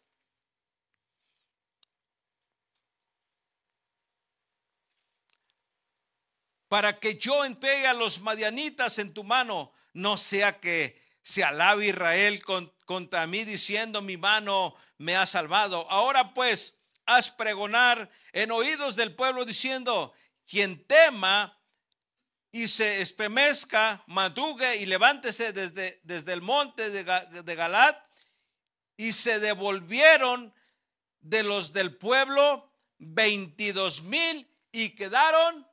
Para 6.68 7.00
que 7.00 7.18
yo 7.18 7.46
entregue 7.46 7.88
a 7.88 7.94
los 7.94 8.22
madianitas 8.22 9.00
en 9.00 9.14
tu 9.14 9.24
mano, 9.24 9.72
no 9.94 10.18
sea 10.18 10.60
que 10.60 11.02
se 11.22 11.44
alabe 11.44 11.88
Israel 11.88 12.42
contra 12.86 13.28
mí 13.28 13.44
diciendo 13.44 14.02
mi 14.02 14.18
mano 14.18 14.76
me 14.98 15.16
ha 15.16 15.26
salvado. 15.26 15.90
Ahora 15.90 16.34
pues, 16.34 16.80
haz 17.06 17.32
pregonar 17.32 18.10
en 18.34 18.52
oídos 18.52 18.96
del 18.96 19.16
pueblo 19.16 19.46
diciendo, 19.46 20.14
quien 20.46 20.86
tema 20.86 21.57
y 22.58 22.68
se 22.68 23.02
estremezca, 23.02 24.04
madrugue 24.08 24.78
y 24.78 24.88
levántese 24.88 25.54
desde, 25.54 26.02
desde 26.04 26.34
el 26.34 26.42
monte 26.42 26.90
de, 26.90 27.56
Galat. 27.56 27.96
Y 28.96 29.12
se 29.12 29.40
devolvieron 29.40 30.52
de 31.20 31.44
los 31.44 31.72
del 31.72 31.96
pueblo 31.96 32.74
22 32.98 34.02
mil 34.04 34.52
y 34.72 34.96
quedaron. 34.96 35.68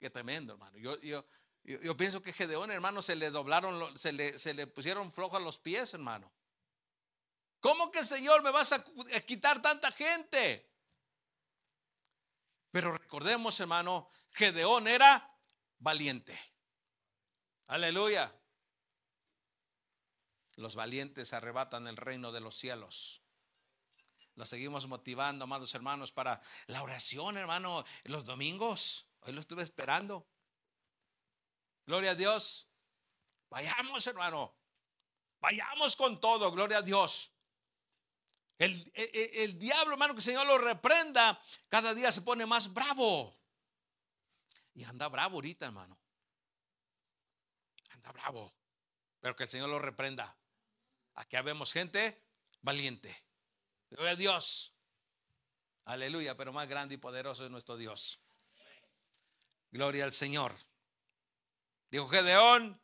Qué 0.00 0.08
tremendo, 0.08 0.54
hermano. 0.54 0.78
Yo, 0.78 0.98
yo, 1.02 1.22
yo, 1.64 1.96
pienso 1.98 2.22
que 2.22 2.32
Gedeón, 2.32 2.70
hermano, 2.70 3.02
se 3.02 3.14
le 3.14 3.30
doblaron, 3.30 3.96
se 3.98 4.12
le, 4.12 4.38
se 4.38 4.54
le 4.54 4.66
pusieron 4.66 5.12
flojos 5.12 5.42
los 5.42 5.58
pies, 5.58 5.92
hermano. 5.92 6.32
¿Cómo 7.60 7.90
que, 7.90 8.04
Señor, 8.04 8.42
me 8.42 8.50
vas 8.50 8.72
a 8.72 8.82
quitar 9.26 9.60
tanta 9.60 9.92
gente? 9.92 10.72
Pero 12.70 12.96
recordemos, 12.96 13.60
hermano, 13.60 14.08
Gedeón 14.30 14.88
era 14.88 15.28
valiente. 15.82 16.38
Aleluya. 17.66 18.32
Los 20.56 20.74
valientes 20.74 21.32
arrebatan 21.32 21.88
el 21.88 21.96
reino 21.96 22.30
de 22.30 22.40
los 22.40 22.56
cielos. 22.56 23.22
Los 24.34 24.48
seguimos 24.48 24.86
motivando, 24.86 25.44
amados 25.44 25.74
hermanos, 25.74 26.12
para 26.12 26.40
la 26.66 26.82
oración, 26.82 27.36
hermano, 27.36 27.84
los 28.04 28.24
domingos. 28.24 29.08
Hoy 29.20 29.32
lo 29.32 29.40
estuve 29.40 29.62
esperando. 29.62 30.26
Gloria 31.86 32.12
a 32.12 32.14
Dios. 32.14 32.68
Vayamos, 33.50 34.06
hermano. 34.06 34.56
Vayamos 35.40 35.96
con 35.96 36.20
todo. 36.20 36.50
Gloria 36.52 36.78
a 36.78 36.82
Dios. 36.82 37.32
El, 38.58 38.90
el, 38.94 39.30
el, 39.34 39.58
diablo, 39.58 39.92
hermano, 39.94 40.14
que 40.14 40.20
el 40.20 40.24
Señor 40.24 40.46
lo 40.46 40.58
reprenda, 40.58 41.42
cada 41.68 41.94
día 41.94 42.12
se 42.12 42.22
pone 42.22 42.46
más 42.46 42.72
bravo. 42.72 43.41
Y 44.74 44.84
anda 44.84 45.08
bravo 45.08 45.36
ahorita, 45.36 45.66
hermano. 45.66 45.98
Anda 47.90 48.12
bravo. 48.12 48.52
Pero 49.20 49.36
que 49.36 49.44
el 49.44 49.48
Señor 49.48 49.68
lo 49.68 49.78
reprenda. 49.78 50.36
Aquí 51.14 51.36
vemos 51.42 51.72
gente 51.72 52.22
valiente. 52.62 53.24
Gloria 53.90 54.12
a 54.12 54.16
Dios. 54.16 54.74
Aleluya, 55.84 56.36
pero 56.36 56.52
más 56.52 56.68
grande 56.68 56.94
y 56.94 56.98
poderoso 56.98 57.44
es 57.44 57.50
nuestro 57.50 57.76
Dios. 57.76 58.20
Gloria 59.70 60.04
al 60.04 60.12
Señor. 60.12 60.56
Dijo 61.90 62.08
Gedeón, 62.08 62.80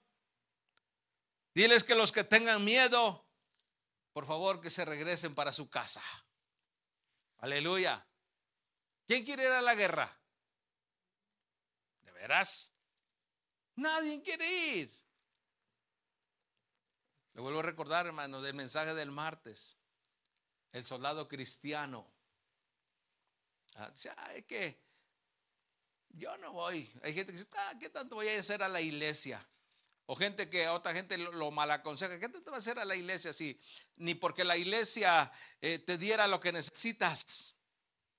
diles 1.54 1.84
que 1.84 1.94
los 1.94 2.12
que 2.12 2.24
tengan 2.24 2.64
miedo, 2.64 3.26
por 4.12 4.26
favor 4.26 4.60
que 4.60 4.70
se 4.70 4.84
regresen 4.84 5.34
para 5.34 5.52
su 5.52 5.70
casa. 5.70 6.02
Aleluya. 7.38 8.06
¿Quién 9.06 9.24
quiere 9.24 9.44
ir 9.44 9.52
a 9.52 9.62
la 9.62 9.74
guerra? 9.74 10.17
Verás, 12.18 12.72
nadie 13.76 14.22
quiere 14.22 14.46
ir. 14.74 14.98
Le 17.34 17.40
vuelvo 17.40 17.60
a 17.60 17.62
recordar, 17.62 18.06
hermano, 18.06 18.42
del 18.42 18.54
mensaje 18.54 18.94
del 18.94 19.10
martes. 19.10 19.76
El 20.72 20.84
soldado 20.84 21.28
cristiano. 21.28 22.06
Ah, 23.76 23.90
dice, 23.90 24.10
es 24.34 24.44
que 24.44 24.82
yo 26.10 26.36
no 26.38 26.52
voy. 26.52 26.90
Hay 27.02 27.14
gente 27.14 27.32
que 27.32 27.38
dice, 27.38 27.48
ah, 27.52 27.74
¿qué 27.80 27.88
tanto 27.88 28.16
voy 28.16 28.28
a 28.28 28.38
hacer 28.38 28.62
a 28.62 28.68
la 28.68 28.80
iglesia? 28.80 29.46
O 30.06 30.16
gente 30.16 30.50
que 30.50 30.68
otra 30.68 30.92
gente 30.92 31.16
lo, 31.16 31.50
mal 31.50 31.70
aconseja. 31.70 32.18
¿Qué 32.18 32.28
tanto 32.28 32.50
va 32.50 32.56
a 32.56 32.60
hacer 32.60 32.78
a 32.78 32.84
la 32.84 32.96
iglesia 32.96 33.32
si 33.32 33.60
ni 33.96 34.14
porque 34.14 34.42
la 34.42 34.56
iglesia 34.56 35.30
eh, 35.60 35.78
te 35.78 35.96
diera 35.98 36.26
lo 36.26 36.40
que 36.40 36.50
necesitas? 36.50 37.54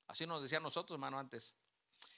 Así 0.07 0.25
nos 0.25 0.41
decían 0.41 0.63
nosotros, 0.63 0.95
hermano, 0.95 1.19
antes. 1.19 1.55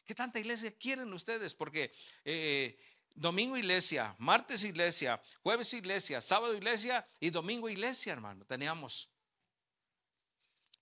¿Qué 0.05 0.15
tanta 0.15 0.39
iglesia 0.39 0.71
quieren 0.77 1.11
ustedes? 1.13 1.53
Porque 1.53 1.93
eh, 2.25 2.79
domingo 3.13 3.57
iglesia, 3.57 4.15
martes 4.17 4.63
iglesia, 4.63 5.21
jueves 5.43 5.73
iglesia, 5.73 6.21
sábado 6.21 6.55
iglesia 6.55 7.07
y 7.19 7.29
domingo 7.29 7.69
iglesia, 7.69 8.13
hermano, 8.13 8.45
teníamos. 8.45 9.09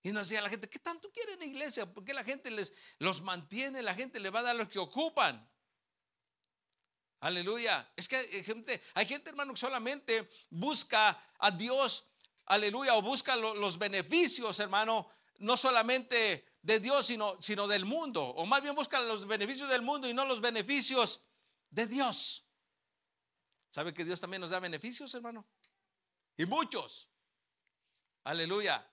Y 0.01 0.12
nos 0.12 0.29
decía 0.29 0.41
la 0.41 0.49
gente, 0.49 0.69
¿qué 0.69 0.79
tanto 0.79 1.12
quieren 1.12 1.41
iglesia? 1.43 1.86
Porque 1.86 2.13
la 2.13 2.23
gente 2.23 2.49
les 2.51 2.73
los 2.99 3.21
mantiene, 3.21 3.82
la 3.82 3.93
gente 3.93 4.19
le 4.19 4.29
va 4.29 4.39
a 4.39 4.43
dar 4.43 4.55
lo 4.55 4.69
que 4.69 4.79
ocupan. 4.79 5.49
Aleluya. 7.19 7.91
Es 7.97 8.08
que 8.08 8.15
hay 8.15 8.43
gente, 8.43 8.82
hay 8.93 9.05
gente, 9.05 9.29
hermano, 9.29 9.53
que 9.53 9.60
solamente 9.60 10.29
busca 10.49 11.21
a 11.39 11.51
Dios, 11.51 12.13
aleluya, 12.45 12.95
o 12.95 13.01
busca 13.01 13.36
los 13.36 13.77
beneficios, 13.77 14.60
hermano, 14.62 15.10
no 15.39 15.58
solamente 15.58 16.48
de 16.61 16.79
Dios, 16.79 17.05
sino, 17.05 17.41
sino 17.41 17.67
del 17.67 17.85
mundo. 17.85 18.23
O 18.23 18.45
más 18.45 18.61
bien 18.61 18.75
busca 18.75 18.99
los 19.01 19.27
beneficios 19.27 19.69
del 19.69 19.81
mundo 19.81 20.09
y 20.09 20.13
no 20.13 20.25
los 20.25 20.41
beneficios 20.41 21.27
de 21.69 21.87
Dios. 21.87 22.45
¿Sabe 23.69 23.93
que 23.93 24.03
Dios 24.03 24.19
también 24.19 24.41
nos 24.41 24.49
da 24.49 24.59
beneficios, 24.59 25.13
hermano? 25.13 25.47
Y 26.37 26.45
muchos. 26.45 27.09
Aleluya. 28.23 28.85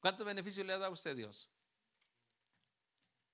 ¿Cuántos 0.00 0.26
beneficios 0.26 0.66
le 0.66 0.72
ha 0.72 0.78
dado 0.78 0.90
a 0.90 0.94
usted 0.94 1.16
Dios? 1.16 1.48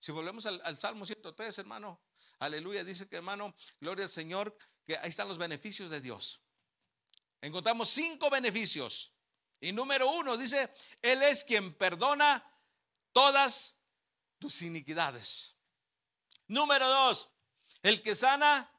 Si 0.00 0.12
volvemos 0.12 0.46
al, 0.46 0.60
al, 0.64 0.78
Salmo 0.78 1.04
103, 1.04 1.58
hermano, 1.58 2.00
aleluya, 2.38 2.84
dice 2.84 3.08
que 3.08 3.16
hermano, 3.16 3.56
gloria 3.80 4.04
al 4.04 4.10
Señor, 4.10 4.56
que 4.86 4.96
ahí 4.96 5.08
están 5.08 5.26
los 5.26 5.38
beneficios 5.38 5.90
de 5.90 6.00
Dios. 6.00 6.42
Encontramos 7.40 7.88
cinco 7.88 8.30
beneficios 8.30 9.14
Y 9.60 9.72
número 9.72 10.10
uno 10.10 10.36
dice, 10.36 10.72
Él 11.02 11.22
es 11.22 11.44
quien 11.44 11.74
perdona 11.74 12.44
todas 13.18 13.80
tus 14.38 14.62
iniquidades. 14.62 15.56
Número 16.46 16.88
dos, 16.88 17.34
el 17.82 18.00
que 18.00 18.14
sana 18.14 18.72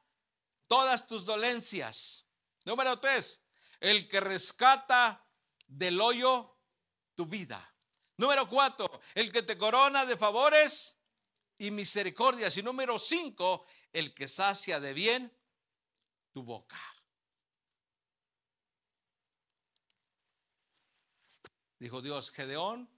todas 0.65 1.08
tus 1.08 1.25
dolencias. 1.25 2.25
Número 2.63 2.97
tres, 3.02 3.43
el 3.82 4.08
que 4.08 4.21
rescata 4.21 5.30
del 5.67 5.99
hoyo 5.99 6.58
tu 7.15 7.25
vida. 7.25 7.75
Número 8.15 8.47
cuatro, 8.47 9.02
el 9.13 9.30
que 9.30 9.43
te 9.43 9.58
corona 9.58 10.06
de 10.06 10.15
favores 10.15 11.04
y 11.58 11.69
misericordias. 11.69 12.56
Y 12.56 12.63
número 12.63 12.97
cinco, 12.97 13.65
el 13.91 14.13
que 14.13 14.30
sacia 14.30 14.80
de 14.80 14.93
bien 14.93 15.38
tu 16.32 16.43
boca. 16.43 16.80
Dijo 21.78 22.02
Dios, 22.02 22.32
Gedeón, 22.32 22.89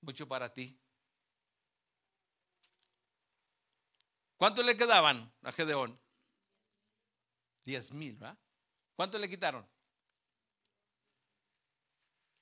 mucho 0.00 0.28
para 0.28 0.54
ti. 0.54 0.80
¿Cuánto 4.44 4.62
le 4.62 4.76
quedaban 4.76 5.32
a 5.40 5.52
Gedeón? 5.52 5.98
Diez 7.64 7.92
mil, 7.92 8.14
¿verdad? 8.16 8.38
¿Cuánto 8.94 9.18
le 9.18 9.30
quitaron? 9.30 9.66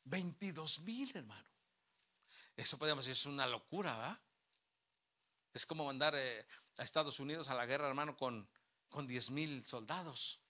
Veintidós 0.02 0.80
mil, 0.80 1.16
hermano. 1.16 1.48
Eso 2.56 2.76
podemos 2.76 3.04
decir, 3.04 3.16
es 3.16 3.26
una 3.26 3.46
locura, 3.46 3.96
¿verdad? 3.96 4.20
Es 5.54 5.64
como 5.64 5.84
mandar 5.84 6.16
eh, 6.16 6.44
a 6.78 6.82
Estados 6.82 7.20
Unidos 7.20 7.48
a 7.50 7.54
la 7.54 7.66
guerra, 7.66 7.86
hermano, 7.86 8.16
con, 8.16 8.50
con 8.88 9.06
10 9.06 9.30
mil 9.30 9.64
soldados. 9.64 10.40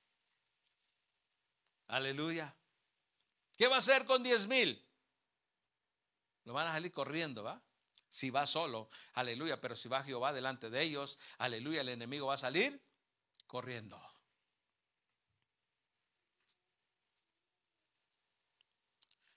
Aleluya. 1.88 2.56
¿Qué 3.58 3.66
va 3.68 3.74
a 3.74 3.80
hacer 3.80 4.06
con 4.06 4.22
10 4.22 4.46
mil? 4.46 4.88
Lo 6.44 6.54
van 6.54 6.68
a 6.68 6.72
salir 6.72 6.92
corriendo, 6.92 7.42
¿va? 7.42 7.62
Si 8.12 8.28
va 8.28 8.44
solo, 8.44 8.90
aleluya. 9.14 9.58
Pero 9.58 9.74
si 9.74 9.88
va 9.88 10.04
Jehová 10.04 10.34
delante 10.34 10.68
de 10.68 10.82
ellos, 10.82 11.18
aleluya, 11.38 11.80
el 11.80 11.88
enemigo 11.88 12.26
va 12.26 12.34
a 12.34 12.36
salir 12.36 12.78
corriendo. 13.46 13.98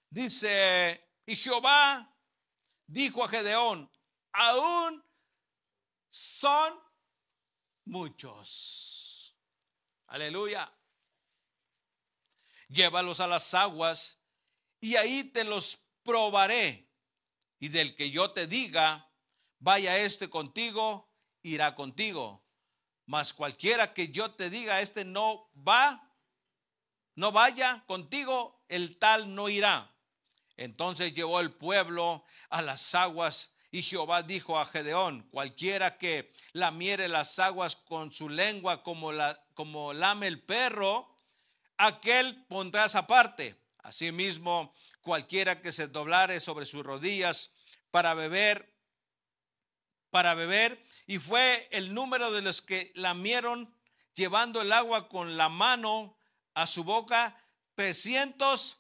Dice, 0.10 1.10
y 1.26 1.38
Jehová 1.38 2.20
dijo 2.86 3.24
a 3.24 3.30
Gedeón, 3.30 3.90
aún 4.34 5.02
son 6.10 6.78
muchos. 7.86 9.38
Aleluya. 10.08 10.70
Llévalos 12.68 13.22
a 13.22 13.28
las 13.28 13.54
aguas 13.54 14.22
y 14.82 14.98
ahí 14.98 15.24
te 15.24 15.46
los 15.46 15.88
probaré. 16.04 16.85
Y 17.65 17.69
del 17.69 17.95
que 17.95 18.12
yo 18.12 18.30
te 18.30 18.45
diga, 18.45 19.12
vaya 19.58 19.97
este 19.97 20.30
contigo, 20.30 21.12
irá 21.41 21.73
contigo. 21.73 22.45
Mas 23.08 23.34
cualquiera 23.34 23.91
que 23.91 24.10
yo 24.10 24.30
te 24.36 24.51
diga, 24.51 24.82
este 24.82 25.04
no 25.04 25.49
va, 25.67 26.15
no 27.15 27.32
vaya 27.32 27.84
contigo, 27.88 28.63
el 28.67 28.99
tal 28.99 29.34
no 29.34 29.49
irá. 29.49 29.97
Entonces 30.58 31.15
llevó 31.15 31.39
el 31.39 31.54
pueblo 31.54 32.23
a 32.51 32.62
las 32.62 32.93
aguas 32.93 33.56
y 33.71 33.82
Jehová 33.82 34.21
dijo 34.21 34.60
a 34.60 34.65
Gedeón, 34.67 35.28
cualquiera 35.32 35.97
que 35.97 36.32
lamiere 36.51 37.08
las 37.08 37.39
aguas 37.39 37.75
con 37.75 38.13
su 38.13 38.30
lengua 38.30 38.84
como, 38.84 39.12
la, 39.12 39.43
como 39.56 39.91
lame 39.91 40.28
el 40.28 40.39
perro, 40.39 41.15
aquel 41.78 42.45
pondrás 42.45 42.93
aparte. 42.93 43.60
Asimismo, 43.80 44.71
cualquiera 45.01 45.62
que 45.62 45.71
se 45.71 45.88
doblare 45.88 46.39
sobre 46.39 46.65
sus 46.65 46.84
rodillas 46.84 47.55
para 47.96 48.14
beber, 48.14 48.76
para 50.10 50.34
beber, 50.34 50.86
y 51.08 51.18
fue 51.18 51.66
el 51.72 51.94
número 51.94 52.30
de 52.34 52.42
los 52.42 52.62
que 52.62 52.92
lamieron 52.94 53.74
llevando 54.16 54.62
el 54.62 54.74
agua 54.74 55.08
con 55.08 55.38
la 55.38 55.48
mano 55.48 56.18
a 56.56 56.68
su 56.68 56.84
boca, 56.84 57.42
300 57.76 58.80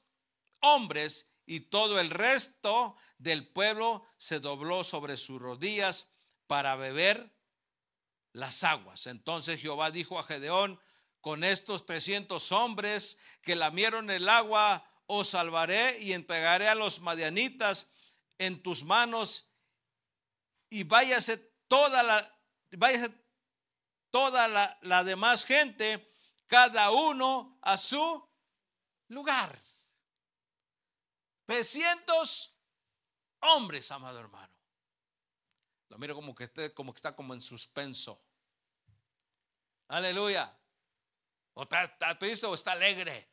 hombres, 0.59 1.31
y 1.45 1.61
todo 1.61 2.01
el 2.01 2.09
resto 2.09 2.97
del 3.17 3.47
pueblo 3.47 4.05
se 4.17 4.41
dobló 4.41 4.83
sobre 4.83 5.15
sus 5.15 5.41
rodillas 5.41 6.09
para 6.47 6.75
beber 6.75 7.33
las 8.33 8.65
aguas. 8.65 9.07
Entonces 9.07 9.61
Jehová 9.61 9.91
dijo 9.91 10.19
a 10.19 10.23
Gedeón, 10.23 10.77
con 11.21 11.45
estos 11.45 11.85
300 11.85 12.51
hombres 12.51 13.17
que 13.41 13.55
lamieron 13.55 14.09
el 14.09 14.27
agua, 14.27 14.85
os 15.05 15.29
salvaré 15.29 15.99
y 16.01 16.11
entregaré 16.11 16.67
a 16.67 16.75
los 16.75 16.99
madianitas 16.99 17.94
en 18.37 18.61
tus 18.61 18.83
manos 18.83 19.51
y 20.69 20.83
váyase 20.83 21.37
toda 21.67 22.03
la, 22.03 22.39
váyase 22.71 23.09
toda 24.11 24.47
la, 24.47 24.77
la 24.81 25.03
demás 25.03 25.45
gente, 25.45 26.15
cada 26.47 26.91
uno 26.91 27.57
a 27.61 27.77
su 27.77 28.29
lugar. 29.09 29.57
300 31.45 32.59
hombres, 33.41 33.91
amado 33.91 34.19
hermano. 34.19 34.53
Lo 35.89 35.97
miro 35.97 36.15
como 36.15 36.33
que, 36.35 36.45
esté, 36.45 36.73
como 36.73 36.93
que 36.93 36.97
está 36.97 37.15
como 37.15 37.33
en 37.33 37.41
suspenso. 37.41 38.21
Aleluya. 39.87 40.51
O 41.53 41.63
está, 41.63 42.19
triste 42.19 42.45
o 42.47 42.55
está 42.55 42.73
alegre. 42.73 43.29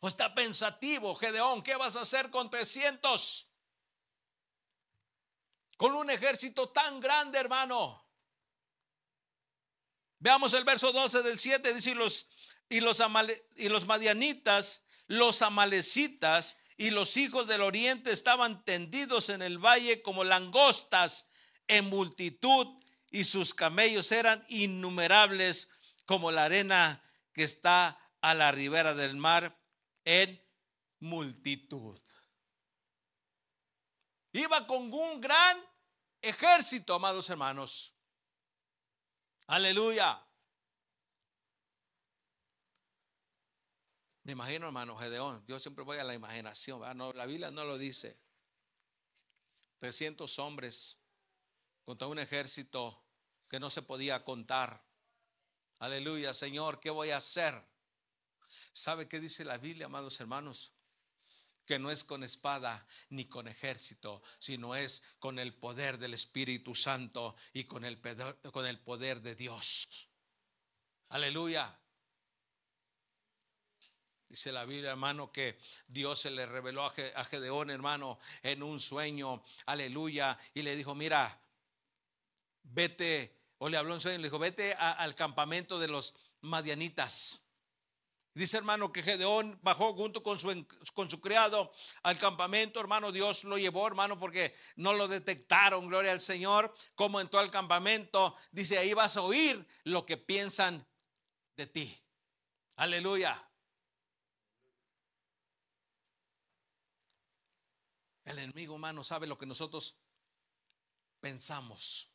O 0.00 0.08
está 0.08 0.34
pensativo, 0.34 1.14
Gedeón, 1.14 1.62
¿qué 1.62 1.76
vas 1.76 1.96
a 1.96 2.02
hacer 2.02 2.30
con 2.30 2.50
300? 2.50 3.50
Con 5.76 5.94
un 5.94 6.10
ejército 6.10 6.70
tan 6.70 7.00
grande, 7.00 7.38
hermano. 7.38 8.06
Veamos 10.18 10.52
el 10.54 10.64
verso 10.64 10.92
12 10.92 11.22
del 11.22 11.38
7, 11.38 11.74
dice, 11.74 11.94
los, 11.94 12.30
y 12.68 12.80
los, 12.80 13.02
y 13.56 13.68
los 13.68 13.86
madianitas 13.86 14.86
los 15.10 15.42
amalecitas 15.42 16.58
y 16.76 16.90
los 16.90 17.16
hijos 17.16 17.48
del 17.48 17.62
oriente 17.62 18.12
estaban 18.12 18.64
tendidos 18.64 19.28
en 19.28 19.42
el 19.42 19.58
valle 19.58 20.02
como 20.02 20.22
langostas 20.22 21.30
en 21.66 21.86
multitud 21.86 22.68
y 23.10 23.24
sus 23.24 23.52
camellos 23.52 24.12
eran 24.12 24.44
innumerables 24.48 25.72
como 26.06 26.30
la 26.30 26.44
arena 26.44 27.02
que 27.34 27.42
está 27.42 27.98
a 28.20 28.34
la 28.34 28.52
ribera 28.52 28.94
del 28.94 29.16
mar 29.16 29.59
en 30.04 30.40
multitud. 31.00 32.00
Iba 34.32 34.66
con 34.66 34.92
un 34.92 35.20
gran 35.20 35.58
ejército, 36.22 36.94
amados 36.94 37.28
hermanos. 37.30 37.94
Aleluya. 39.46 40.24
Me 44.22 44.32
imagino, 44.32 44.66
hermano 44.66 44.96
Gedeón. 44.96 45.44
Yo 45.46 45.58
siempre 45.58 45.82
voy 45.82 45.98
a 45.98 46.04
la 46.04 46.14
imaginación. 46.14 46.96
No, 46.96 47.12
la 47.12 47.26
Biblia 47.26 47.50
no 47.50 47.64
lo 47.64 47.78
dice. 47.78 48.20
300 49.80 50.38
hombres 50.38 50.98
contra 51.84 52.06
un 52.06 52.18
ejército 52.18 53.02
que 53.48 53.58
no 53.58 53.70
se 53.70 53.82
podía 53.82 54.22
contar. 54.22 54.84
Aleluya, 55.80 56.32
Señor, 56.34 56.78
¿qué 56.78 56.90
voy 56.90 57.10
a 57.10 57.16
hacer? 57.16 57.69
¿Sabe 58.72 59.08
qué 59.08 59.20
dice 59.20 59.44
la 59.44 59.58
Biblia, 59.58 59.86
amados 59.86 60.20
hermanos? 60.20 60.72
Que 61.66 61.78
no 61.78 61.90
es 61.90 62.04
con 62.04 62.24
espada 62.24 62.86
ni 63.10 63.26
con 63.26 63.46
ejército, 63.48 64.22
sino 64.38 64.74
es 64.74 65.02
con 65.18 65.38
el 65.38 65.54
poder 65.54 65.98
del 65.98 66.14
Espíritu 66.14 66.74
Santo 66.74 67.36
y 67.52 67.64
con 67.64 67.84
el 67.84 68.00
con 68.52 68.66
el 68.66 68.80
poder 68.80 69.20
de 69.20 69.34
Dios. 69.34 69.86
Aleluya. 71.10 71.76
Dice 74.30 74.52
la 74.52 74.64
Biblia, 74.64 74.90
hermano, 74.90 75.32
que 75.32 75.58
Dios 75.88 76.20
se 76.20 76.30
le 76.30 76.46
reveló 76.46 76.84
a 76.84 77.24
Gedeón, 77.24 77.68
hermano, 77.68 78.20
en 78.42 78.62
un 78.62 78.78
sueño, 78.78 79.42
aleluya, 79.66 80.38
y 80.54 80.62
le 80.62 80.76
dijo, 80.76 80.94
mira, 80.94 81.42
vete, 82.62 83.36
o 83.58 83.68
le 83.68 83.76
habló 83.76 83.94
en 83.94 84.00
sueño, 84.00 84.18
le 84.18 84.28
dijo, 84.28 84.38
vete 84.38 84.74
al 84.74 85.16
campamento 85.16 85.80
de 85.80 85.88
los 85.88 86.14
madianitas. 86.42 87.49
Dice 88.32 88.58
hermano 88.58 88.92
que 88.92 89.02
Gedeón 89.02 89.58
bajó 89.62 89.92
junto 89.94 90.22
con 90.22 90.38
su, 90.38 90.66
con 90.94 91.10
su 91.10 91.20
criado 91.20 91.72
al 92.02 92.18
campamento, 92.18 92.78
hermano, 92.78 93.10
Dios 93.10 93.44
lo 93.44 93.58
llevó, 93.58 93.86
hermano, 93.86 94.18
porque 94.18 94.54
no 94.76 94.92
lo 94.92 95.08
detectaron, 95.08 95.88
gloria 95.88 96.12
al 96.12 96.20
Señor, 96.20 96.72
como 96.94 97.20
entró 97.20 97.40
al 97.40 97.50
campamento, 97.50 98.36
dice, 98.52 98.78
ahí 98.78 98.94
vas 98.94 99.16
a 99.16 99.22
oír 99.22 99.66
lo 99.84 100.06
que 100.06 100.16
piensan 100.16 100.86
de 101.56 101.66
ti. 101.66 102.02
Aleluya. 102.76 103.50
El 108.24 108.38
enemigo 108.38 108.74
humano 108.74 109.02
sabe 109.02 109.26
lo 109.26 109.36
que 109.36 109.46
nosotros 109.46 109.98
pensamos. 111.20 112.14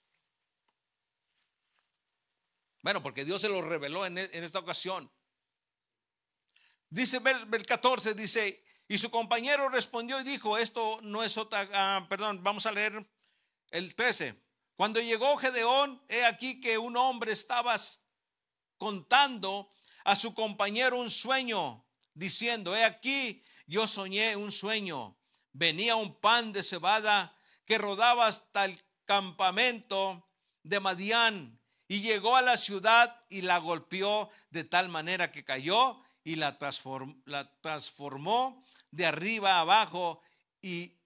Bueno, 2.82 3.02
porque 3.04 3.26
Dios 3.26 3.42
se 3.42 3.50
lo 3.50 3.62
reveló 3.62 4.06
en, 4.06 4.18
esta 4.18 4.60
ocasión. 4.60 5.12
Dice 6.96 7.20
el 7.26 7.66
14, 7.66 8.14
dice, 8.14 8.64
Y 8.88 8.98
su 8.98 9.12
compañero 9.12 9.68
respondió 9.68 10.18
y 10.22 10.24
dijo, 10.24 10.58
esto 10.58 11.02
no 11.04 11.24
es 11.24 11.38
otra, 11.38 11.68
ah, 11.74 12.06
perdón, 12.08 12.42
vamos 12.42 12.66
a 12.68 12.72
leer 12.72 13.06
el 13.72 13.94
13. 13.96 14.42
Cuando 14.78 15.02
llegó 15.02 15.36
Gedeón, 15.36 16.02
he 16.08 16.24
aquí 16.24 16.62
que 16.62 16.78
un 16.78 16.96
hombre 16.96 17.34
estaba 17.34 17.76
contando 18.78 19.70
a 20.06 20.16
su 20.16 20.34
compañero 20.34 20.98
un 20.98 21.12
sueño, 21.12 21.86
diciendo, 22.14 22.74
he 22.74 22.86
aquí, 22.86 23.44
yo 23.68 23.88
soñé 23.88 24.38
un 24.38 24.54
sueño. 24.54 25.18
Venía 25.52 25.98
un 25.98 26.18
pan 26.22 26.54
de 26.54 26.64
cebada 26.64 27.38
que 27.66 27.78
rodaba 27.78 28.28
hasta 28.28 28.64
el 28.64 28.82
campamento 29.04 30.30
de 30.64 30.80
Madián 30.80 31.60
y 31.90 32.00
llegó 32.00 32.38
a 32.38 32.42
la 32.42 32.56
ciudad 32.56 33.22
y 33.28 33.42
la 33.42 33.58
golpeó 33.58 34.30
de 34.50 34.64
tal 34.64 34.88
manera 34.88 35.30
que 35.30 35.44
cayó 35.44 36.05
y 36.26 36.36
la, 36.36 36.58
la 37.26 37.62
transformó 37.62 38.62
de 38.92 39.06
arriba 39.06 39.60
abajo 39.60 40.22
y, 40.62 40.98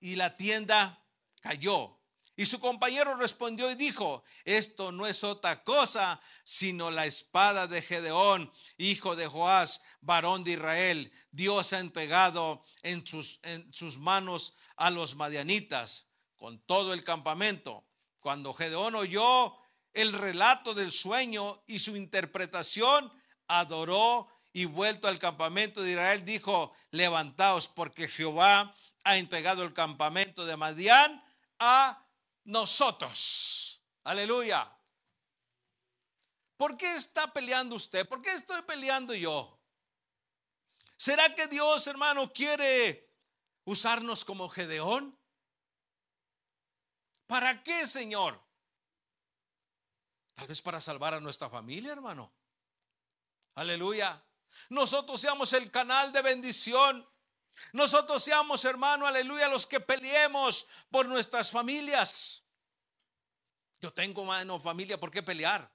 y 0.00 0.16
la 0.16 0.36
tienda 0.36 1.04
cayó. 1.40 1.98
Y 2.34 2.46
su 2.46 2.58
compañero 2.58 3.14
respondió 3.16 3.70
y 3.70 3.74
dijo, 3.74 4.24
esto 4.44 4.90
no 4.90 5.06
es 5.06 5.22
otra 5.22 5.62
cosa 5.62 6.18
sino 6.44 6.90
la 6.90 7.04
espada 7.04 7.66
de 7.66 7.82
Gedeón, 7.82 8.50
hijo 8.78 9.14
de 9.14 9.26
Joás, 9.26 9.82
varón 10.00 10.42
de 10.42 10.52
Israel. 10.52 11.12
Dios 11.30 11.74
ha 11.74 11.78
entregado 11.78 12.64
en 12.82 13.06
sus, 13.06 13.40
en 13.42 13.72
sus 13.74 13.98
manos 13.98 14.54
a 14.76 14.90
los 14.90 15.14
madianitas 15.14 16.06
con 16.36 16.58
todo 16.60 16.94
el 16.94 17.04
campamento. 17.04 17.84
Cuando 18.18 18.54
Gedeón 18.54 18.94
oyó 18.94 19.58
el 19.92 20.14
relato 20.14 20.72
del 20.72 20.90
sueño 20.90 21.62
y 21.66 21.78
su 21.78 21.94
interpretación, 21.96 23.12
adoró 23.46 24.28
y 24.52 24.66
vuelto 24.66 25.08
al 25.08 25.18
campamento 25.18 25.82
de 25.82 25.92
Israel, 25.92 26.24
dijo, 26.24 26.74
levantaos 26.90 27.68
porque 27.68 28.08
Jehová 28.08 28.74
ha 29.04 29.16
entregado 29.16 29.62
el 29.62 29.72
campamento 29.72 30.44
de 30.44 30.56
Madián 30.56 31.24
a 31.58 32.06
nosotros. 32.44 33.82
Aleluya. 34.04 34.70
¿Por 36.56 36.76
qué 36.76 36.94
está 36.94 37.32
peleando 37.32 37.76
usted? 37.76 38.06
¿Por 38.06 38.20
qué 38.20 38.32
estoy 38.32 38.62
peleando 38.62 39.14
yo? 39.14 39.60
¿Será 40.96 41.34
que 41.34 41.48
Dios, 41.48 41.86
hermano, 41.86 42.32
quiere 42.32 43.10
usarnos 43.64 44.24
como 44.24 44.48
Gedeón? 44.48 45.18
¿Para 47.26 47.62
qué, 47.62 47.86
Señor? 47.86 48.40
Tal 50.34 50.46
vez 50.46 50.62
para 50.62 50.80
salvar 50.80 51.14
a 51.14 51.20
nuestra 51.20 51.48
familia, 51.50 51.92
hermano. 51.92 52.32
Aleluya. 53.54 54.22
Nosotros 54.70 55.20
seamos 55.20 55.52
el 55.52 55.70
canal 55.70 56.12
de 56.12 56.22
bendición. 56.22 57.08
Nosotros 57.72 58.22
seamos, 58.22 58.64
hermano, 58.64 59.06
aleluya, 59.06 59.48
los 59.48 59.66
que 59.66 59.80
peleemos 59.80 60.66
por 60.90 61.06
nuestras 61.06 61.50
familias. 61.50 62.42
Yo 63.80 63.92
tengo, 63.92 64.22
hermano, 64.22 64.60
familia, 64.60 64.98
¿por 64.98 65.10
qué 65.10 65.22
pelear? 65.22 65.70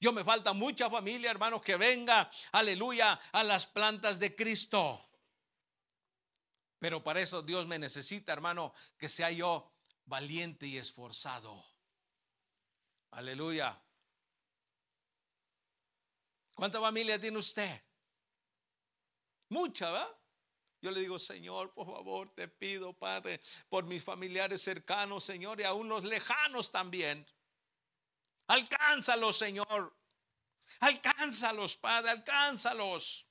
Yo 0.00 0.12
me 0.12 0.24
falta 0.24 0.52
mucha 0.52 0.90
familia, 0.90 1.30
hermano, 1.30 1.60
que 1.60 1.76
venga, 1.76 2.30
aleluya, 2.52 3.18
a 3.32 3.42
las 3.42 3.66
plantas 3.66 4.18
de 4.18 4.34
Cristo. 4.34 5.02
Pero 6.78 7.02
para 7.02 7.20
eso 7.20 7.42
Dios 7.42 7.66
me 7.66 7.78
necesita, 7.78 8.32
hermano, 8.32 8.74
que 8.98 9.08
sea 9.08 9.30
yo 9.30 9.72
valiente 10.04 10.66
y 10.66 10.76
esforzado. 10.76 11.64
Aleluya. 13.12 13.80
¿Cuánta 16.54 16.80
familia 16.80 17.20
tiene 17.20 17.38
usted? 17.38 17.85
Mucha, 19.48 19.90
¿verdad? 19.90 20.16
Yo 20.80 20.90
le 20.90 21.00
digo, 21.00 21.18
Señor, 21.18 21.72
por 21.72 21.86
favor, 21.86 22.30
te 22.30 22.48
pido, 22.48 22.92
Padre, 22.92 23.40
por 23.68 23.84
mis 23.84 24.02
familiares 24.04 24.62
cercanos, 24.62 25.24
Señor, 25.24 25.60
y 25.60 25.64
aún 25.64 25.88
los 25.88 26.04
lejanos 26.04 26.70
también. 26.70 27.26
Alcánzalos, 28.48 29.36
Señor. 29.36 29.96
Alcánzalos, 30.80 31.76
Padre, 31.76 32.10
alcánzalos. 32.10 33.28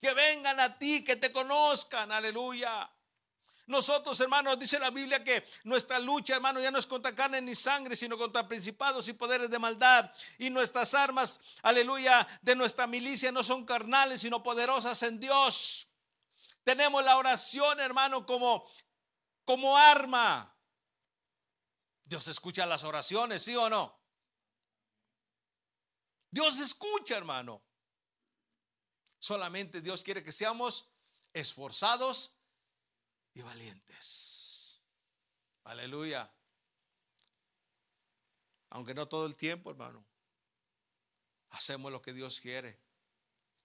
Que 0.00 0.14
vengan 0.14 0.58
a 0.60 0.78
ti, 0.78 1.04
que 1.04 1.16
te 1.16 1.32
conozcan, 1.32 2.10
aleluya. 2.12 2.90
Nosotros, 3.68 4.18
hermanos, 4.20 4.58
dice 4.58 4.78
la 4.78 4.90
Biblia 4.90 5.22
que 5.22 5.46
nuestra 5.64 5.98
lucha, 5.98 6.34
hermano, 6.34 6.58
ya 6.58 6.70
no 6.70 6.78
es 6.78 6.86
contra 6.86 7.14
carne 7.14 7.42
ni 7.42 7.54
sangre, 7.54 7.96
sino 7.96 8.16
contra 8.16 8.48
principados 8.48 9.06
y 9.08 9.12
poderes 9.12 9.50
de 9.50 9.58
maldad. 9.58 10.10
Y 10.38 10.48
nuestras 10.48 10.94
armas, 10.94 11.38
aleluya, 11.60 12.26
de 12.40 12.56
nuestra 12.56 12.86
milicia 12.86 13.30
no 13.30 13.44
son 13.44 13.66
carnales, 13.66 14.22
sino 14.22 14.42
poderosas 14.42 15.02
en 15.02 15.20
Dios. 15.20 15.86
Tenemos 16.64 17.04
la 17.04 17.18
oración, 17.18 17.78
hermano, 17.78 18.24
como, 18.24 18.66
como 19.44 19.76
arma. 19.76 20.56
Dios 22.06 22.26
escucha 22.26 22.64
las 22.64 22.84
oraciones, 22.84 23.42
¿sí 23.42 23.54
o 23.54 23.68
no? 23.68 24.00
Dios 26.30 26.58
escucha, 26.58 27.18
hermano. 27.18 27.62
Solamente 29.18 29.82
Dios 29.82 30.02
quiere 30.02 30.24
que 30.24 30.32
seamos 30.32 30.88
esforzados 31.34 32.37
y 33.38 33.42
valientes. 33.42 34.80
Aleluya. 35.62 36.28
Aunque 38.70 38.94
no 38.94 39.06
todo 39.06 39.26
el 39.26 39.36
tiempo, 39.36 39.70
hermano. 39.70 40.04
Hacemos 41.50 41.92
lo 41.92 42.02
que 42.02 42.12
Dios 42.12 42.40
quiere. 42.40 42.80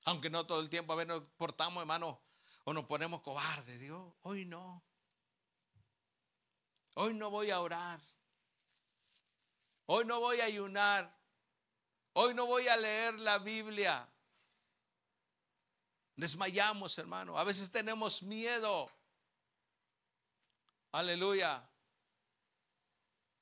Aunque 0.06 0.30
no 0.30 0.46
todo 0.46 0.62
el 0.62 0.70
tiempo 0.70 0.94
a 0.94 0.96
ver 0.96 1.08
nos 1.08 1.24
portamos, 1.38 1.82
hermano, 1.82 2.22
o 2.66 2.74
nos 2.74 2.86
ponemos 2.86 3.22
cobardes. 3.22 3.80
Digo, 3.80 4.16
hoy 4.22 4.46
no. 4.46 4.84
Hoy 6.94 7.16
no 7.16 7.32
voy 7.32 7.50
a 7.50 7.60
orar. 7.60 8.00
Hoy 9.88 10.06
no 10.06 10.20
voy 10.20 10.40
a 10.40 10.46
ayunar. 10.46 11.20
Hoy 12.14 12.36
no 12.36 12.46
voy 12.46 12.68
a 12.68 12.78
leer 12.78 13.16
la 13.16 13.40
Biblia. 13.40 14.08
Desmayamos, 16.16 16.96
hermano. 17.00 17.40
A 17.40 17.44
veces 17.44 17.72
tenemos 17.72 18.22
miedo. 18.22 18.92
Aleluya. 20.94 21.68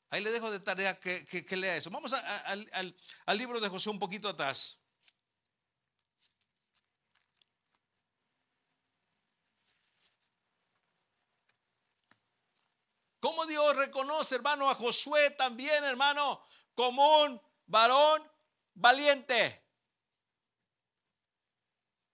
Ahí 0.10 0.24
le 0.24 0.32
dejo 0.32 0.50
de 0.52 0.62
tarea 0.62 0.98
que, 1.00 1.46
lea 1.58 1.76
eso. 1.76 1.90
Vamos 1.90 2.14
al, 2.14 2.96
al 3.26 3.38
libro 3.38 3.60
de 3.60 3.68
José 3.68 3.90
un 3.90 4.00
poquito 4.00 4.30
atrás. 4.30 4.80
¿Cómo 13.20 13.46
Dios 13.46 13.76
reconoce, 13.76 14.36
hermano, 14.36 14.70
a 14.70 14.76
Josué 14.76 15.32
también, 15.32 15.84
hermano, 15.84 16.44
como 16.74 17.24
un 17.24 17.42
varón 17.66 18.32
valiente? 18.74 19.62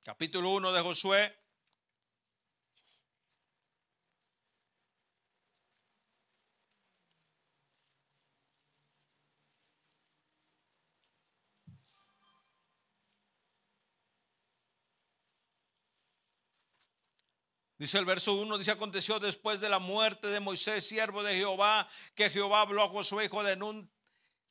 Capítulo 0.03 0.49
1 0.49 0.73
de 0.73 0.81
Josué. 0.81 1.36
Dice 17.77 17.99
el 17.99 18.05
verso 18.05 18.33
1, 18.33 18.57
dice, 18.57 18.71
aconteció 18.71 19.19
después 19.19 19.61
de 19.61 19.69
la 19.69 19.77
muerte 19.77 20.27
de 20.27 20.39
Moisés, 20.39 20.87
siervo 20.87 21.21
de 21.21 21.35
Jehová, 21.35 21.87
que 22.15 22.29
Jehová 22.29 22.61
habló 22.61 22.83
a 22.83 22.89
Josué, 22.89 23.25
hijo 23.25 23.43
de 23.43 23.55
Nun, 23.55 23.91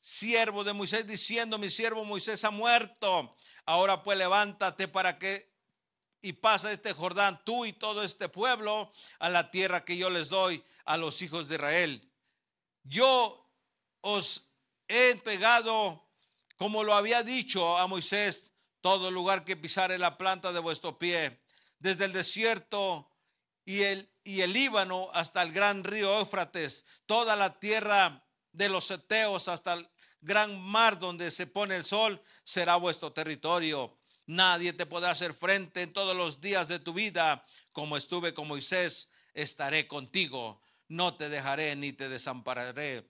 siervo 0.01 0.63
de 0.63 0.73
Moisés, 0.73 1.07
diciendo, 1.07 1.59
mi 1.59 1.69
siervo 1.69 2.05
Moisés 2.05 2.45
ha 2.45 2.51
muerto. 2.51 3.37
Ahora 3.65 4.05
pues 4.05 4.17
levántate 4.17 4.87
para 4.87 5.19
que 5.19 5.57
y 6.23 6.33
pasa 6.33 6.73
este 6.73 6.93
Jordán, 6.93 7.41
tú 7.45 7.65
y 7.67 7.73
todo 7.73 8.03
este 8.03 8.29
pueblo, 8.29 8.93
a 9.19 9.29
la 9.29 9.51
tierra 9.51 9.85
que 9.85 9.97
yo 9.97 10.11
les 10.11 10.29
doy 10.29 10.65
a 10.85 10.97
los 10.97 11.23
hijos 11.23 11.49
de 11.49 11.55
Israel. 11.57 12.13
Yo 12.83 13.49
os 14.01 14.51
he 14.89 15.11
entregado, 15.11 16.09
como 16.57 16.85
lo 16.85 16.95
había 16.95 17.23
dicho 17.23 17.77
a 17.79 17.87
Moisés, 17.87 18.55
todo 18.81 19.11
lugar 19.11 19.45
que 19.45 19.57
pisare 19.57 19.99
la 19.99 20.19
planta 20.19 20.53
de 20.53 20.61
vuestro 20.61 20.99
pie, 20.99 21.41
desde 21.79 22.07
el 22.07 22.13
desierto 22.13 23.09
y 23.67 23.83
el, 23.83 24.09
y 24.25 24.41
el 24.41 24.55
Líbano 24.55 25.11
hasta 25.13 25.43
el 25.43 25.53
gran 25.53 25.85
río 25.85 26.21
Éufrates, 26.21 26.87
toda 27.05 27.37
la 27.37 27.59
tierra 27.59 28.25
de 28.53 28.71
los 28.71 28.91
Eteos 28.91 29.49
hasta 29.49 29.75
el 29.75 29.89
gran 30.23 30.59
mar 30.59 30.99
donde 30.99 31.31
se 31.31 31.47
pone 31.47 31.77
el 31.77 31.85
sol, 31.85 32.23
será 32.45 32.77
vuestro 32.77 33.13
territorio. 33.13 33.99
Nadie 34.27 34.73
te 34.73 34.87
podrá 34.87 35.11
hacer 35.11 35.35
frente 35.35 35.83
en 35.83 35.93
todos 35.93 36.17
los 36.17 36.41
días 36.41 36.69
de 36.69 36.79
tu 36.79 36.95
vida. 36.95 37.45
Como 37.73 37.97
estuve 37.97 38.33
con 38.33 38.49
Moisés, 38.49 39.11
estaré 39.35 39.87
contigo. 39.87 40.63
No 40.89 41.17
te 41.17 41.29
dejaré 41.29 41.77
ni 41.77 41.93
te 41.93 42.09
desampararé. 42.09 43.09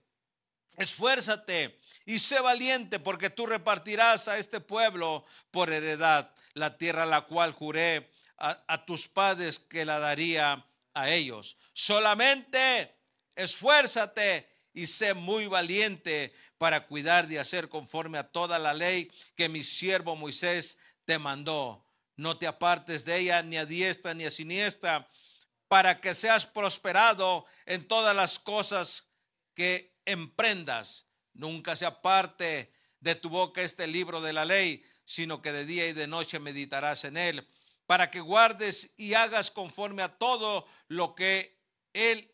Esfuérzate 0.75 1.79
y 2.05 2.19
sé 2.19 2.39
valiente 2.39 2.99
porque 2.99 3.29
tú 3.29 3.45
repartirás 3.45 4.27
a 4.27 4.37
este 4.37 4.59
pueblo 4.59 5.25
por 5.49 5.71
heredad 5.71 6.31
la 6.53 6.77
tierra 6.77 7.03
a 7.03 7.07
la 7.07 7.21
cual 7.21 7.51
juré 7.51 8.11
a, 8.37 8.85
tus 8.85 9.07
padres 9.07 9.59
que 9.59 9.85
la 9.85 9.99
daría 9.99 10.65
a 10.93 11.09
ellos. 11.09 11.57
Solamente 11.73 12.95
esfuérzate 13.35 14.47
y 14.73 14.85
sé 14.85 15.13
muy 15.13 15.47
valiente 15.47 16.33
para 16.57 16.85
cuidar 16.85 17.27
de 17.27 17.39
hacer 17.39 17.69
conforme 17.69 18.17
a 18.17 18.27
toda 18.31 18.59
la 18.59 18.73
ley 18.73 19.11
que 19.35 19.49
mi 19.49 19.63
siervo 19.63 20.15
Moisés 20.15 20.79
te 21.05 21.17
mandó. 21.17 21.83
No 22.15 22.37
te 22.37 22.47
apartes 22.47 23.05
de 23.05 23.17
ella 23.17 23.41
ni 23.41 23.57
a 23.57 23.65
diestra 23.65 24.13
ni 24.13 24.25
a 24.25 24.31
siniestra, 24.31 25.07
para 25.67 25.99
que 25.99 26.13
seas 26.13 26.45
prosperado 26.45 27.45
en 27.65 27.87
todas 27.87 28.15
las 28.15 28.39
cosas 28.39 29.07
que 29.53 29.95
emprendas. 30.05 31.05
Nunca 31.33 31.75
se 31.75 31.85
aparte 31.85 32.71
de 32.99 33.15
tu 33.15 33.29
boca 33.29 33.61
este 33.61 33.85
libro 33.85 34.21
de 34.21 34.33
la 34.33 34.45
ley, 34.45 34.83
sino 35.05 35.41
que 35.41 35.51
de 35.51 35.65
día 35.65 35.87
y 35.87 35.93
de 35.93 36.07
noche 36.07 36.39
meditarás 36.39 37.03
en 37.03 37.17
él, 37.17 37.47
para 37.87 38.11
que 38.11 38.19
guardes 38.19 38.93
y 38.97 39.15
hagas 39.15 39.49
conforme 39.49 40.03
a 40.03 40.17
todo 40.17 40.67
lo 40.89 41.15
que 41.15 41.57
él 41.93 42.31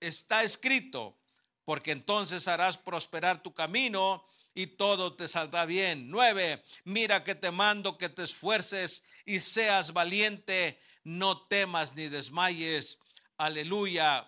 está 0.00 0.42
escrito, 0.42 1.18
porque 1.64 1.92
entonces 1.92 2.48
harás 2.48 2.76
prosperar 2.76 3.42
tu 3.42 3.54
camino 3.54 4.26
y 4.52 4.66
todo 4.66 5.14
te 5.14 5.28
saldrá 5.28 5.66
bien. 5.66 6.10
Nueve, 6.10 6.64
mira 6.84 7.22
que 7.22 7.36
te 7.36 7.52
mando 7.52 7.96
que 7.96 8.08
te 8.08 8.24
esfuerces 8.24 9.04
y 9.24 9.38
seas 9.38 9.92
valiente, 9.92 10.80
no 11.04 11.46
temas 11.46 11.94
ni 11.94 12.08
desmayes. 12.08 12.98
Aleluya. 13.36 14.26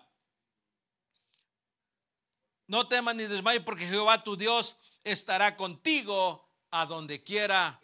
No 2.67 2.87
temas 2.87 3.15
ni 3.15 3.25
desmayes 3.25 3.63
porque 3.63 3.85
Jehová 3.85 4.23
tu 4.23 4.37
Dios 4.37 4.77
estará 5.03 5.57
contigo 5.57 6.49
a 6.71 6.85
donde 6.85 7.21
quiera 7.21 7.79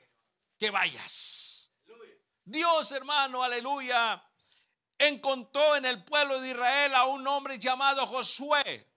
que 0.57 0.71
vayas. 0.71 1.58
Dios 2.49 2.91
hermano, 2.93 3.43
aleluya, 3.43 4.23
encontró 4.97 5.75
en 5.75 5.85
el 5.85 6.03
pueblo 6.03 6.41
de 6.41 6.49
Israel 6.49 6.95
a 6.95 7.05
un 7.05 7.27
hombre 7.27 7.59
llamado 7.59 8.07
Josué. 8.07 8.91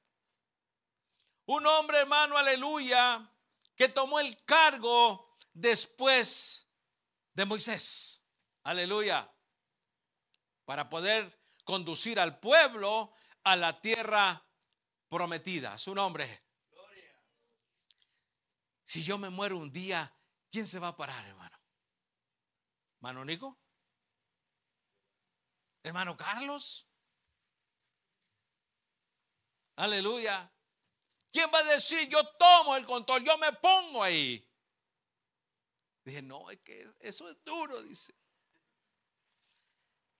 Un 1.44 1.66
hombre 1.66 1.98
hermano, 1.98 2.38
aleluya, 2.38 3.30
que 3.76 3.90
tomó 3.90 4.20
el 4.20 4.42
cargo 4.46 5.36
después 5.52 6.66
de 7.34 7.44
Moisés. 7.44 8.22
Aleluya. 8.62 9.30
Para 10.64 10.88
poder 10.88 11.38
conducir 11.64 12.18
al 12.18 12.38
pueblo 12.38 13.12
a 13.44 13.56
la 13.56 13.82
tierra 13.82 14.42
prometida. 15.10 15.76
Su 15.76 15.94
nombre. 15.94 16.42
Si 18.82 19.04
yo 19.04 19.18
me 19.18 19.28
muero 19.28 19.58
un 19.58 19.70
día, 19.70 20.10
¿quién 20.50 20.66
se 20.66 20.78
va 20.78 20.88
a 20.88 20.96
parar, 20.96 21.26
hermano? 21.26 21.41
¿Hermano 23.02 23.24
Nico? 23.24 23.58
¿Hermano 25.82 26.16
Carlos? 26.16 26.88
Aleluya. 29.74 30.48
¿Quién 31.32 31.50
va 31.52 31.58
a 31.58 31.64
decir, 31.64 32.08
yo 32.08 32.20
tomo 32.38 32.76
el 32.76 32.86
control, 32.86 33.24
yo 33.24 33.36
me 33.38 33.52
pongo 33.54 34.04
ahí? 34.04 34.48
Dije, 36.04 36.22
no, 36.22 36.48
es 36.48 36.60
que 36.60 36.94
eso 37.00 37.28
es 37.28 37.42
duro, 37.42 37.82
dice. 37.82 38.14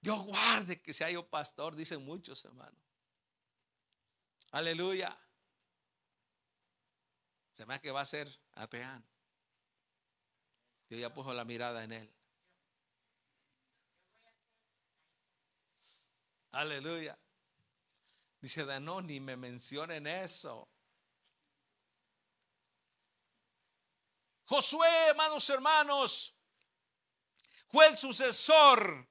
Dios 0.01 0.21
guarde 0.25 0.83
que 0.83 0.93
sea 0.93 1.09
yo 1.09 1.31
pastor, 1.31 1.77
dicen 1.77 2.05
muchos 2.05 2.45
hermanos. 2.45 2.83
Aleluya. 4.51 5.17
Se 7.53 7.65
me 7.65 7.75
hace 7.75 7.83
que 7.83 7.93
va 7.93 8.01
a 8.01 8.07
ser 8.07 8.29
Ateán. 8.55 9.07
Dios 10.89 11.01
ya 11.01 11.15
puso 11.15 11.33
la 11.33 11.45
mirada 11.45 11.85
en 11.85 11.93
él. 11.93 12.22
Aleluya. 16.53 17.19
Dice, 18.41 18.65
no, 18.81 19.01
ni 19.01 19.21
me 19.21 19.37
mencionen 19.37 20.07
eso. 20.07 20.69
Josué, 24.47 24.89
hermanos, 25.09 25.49
hermanos, 25.49 26.37
fue 27.69 27.87
el 27.87 27.97
sucesor, 27.97 29.09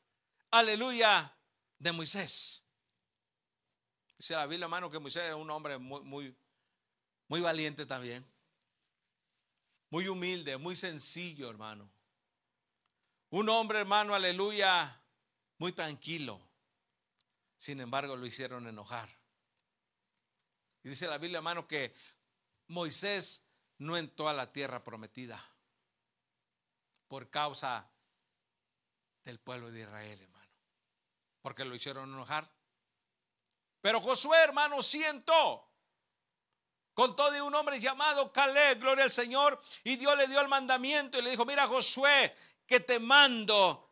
aleluya, 0.52 1.36
de 1.80 1.92
Moisés. 1.92 2.64
Dice 4.18 4.36
la 4.36 4.46
Biblia, 4.46 4.66
hermano, 4.66 4.92
que 4.92 5.00
Moisés 5.00 5.24
era 5.24 5.36
un 5.36 5.50
hombre 5.50 5.80
muy, 5.80 6.02
muy, 6.02 6.38
muy 7.28 7.42
valiente 7.42 7.88
también. 7.88 8.30
Muy 9.90 10.08
humilde, 10.08 10.58
muy 10.58 10.76
sencillo, 10.76 11.50
hermano. 11.50 11.90
Un 13.32 13.50
hombre, 13.50 13.80
hermano, 13.80 14.14
aleluya, 14.14 15.02
muy 15.58 15.72
tranquilo. 15.72 16.51
Sin 17.62 17.80
embargo, 17.80 18.16
lo 18.16 18.26
hicieron 18.26 18.66
enojar. 18.66 19.08
Y 20.82 20.90
dice 20.90 21.06
la 21.06 21.20
Biblia, 21.20 21.38
hermano, 21.38 21.68
que 21.68 21.94
Moisés 22.70 23.46
no 23.78 23.98
entró 23.98 24.28
a 24.28 24.34
la 24.34 24.52
tierra 24.52 24.84
prometida 24.84 25.40
por 27.08 27.30
causa 27.30 27.88
del 29.24 29.40
pueblo 29.40 29.70
de 29.70 29.82
Israel, 29.82 30.20
hermano. 30.24 30.52
Porque 31.44 31.64
lo 31.64 31.76
hicieron 31.76 32.12
enojar. 32.12 32.52
Pero 33.80 34.02
Josué, 34.02 34.40
hermano, 34.40 34.82
siento 34.82 35.70
con 36.96 37.16
todo 37.16 37.30
de 37.30 37.44
un 37.44 37.54
hombre 37.54 37.80
llamado 37.80 38.34
Caleb, 38.34 38.80
gloria 38.80 39.04
al 39.04 39.12
Señor, 39.12 39.62
y 39.84 39.98
Dios 39.98 40.18
le 40.18 40.28
dio 40.28 40.42
el 40.42 40.48
mandamiento 40.48 41.20
y 41.20 41.22
le 41.22 41.30
dijo, 41.30 41.46
mira 41.46 41.68
Josué, 41.68 42.36
que 42.66 42.80
te 42.80 43.00
mando 43.00 43.88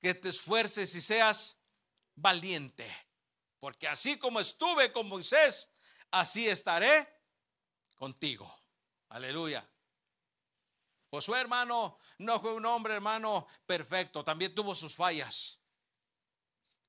que 0.00 0.14
te 0.14 0.30
esfuerces 0.30 0.94
y 0.94 1.02
seas 1.02 1.58
valiente, 2.14 3.01
porque 3.62 3.86
así 3.86 4.18
como 4.18 4.40
estuve 4.40 4.90
con 4.90 5.06
Moisés, 5.06 5.70
así 6.10 6.48
estaré 6.48 7.22
contigo. 7.94 8.52
Aleluya. 9.10 9.64
Josué, 11.08 11.42
hermano, 11.42 11.96
no 12.18 12.40
fue 12.40 12.54
un 12.54 12.66
hombre, 12.66 12.94
hermano, 12.94 13.46
perfecto. 13.64 14.24
También 14.24 14.52
tuvo 14.52 14.74
sus 14.74 14.96
fallas. 14.96 15.60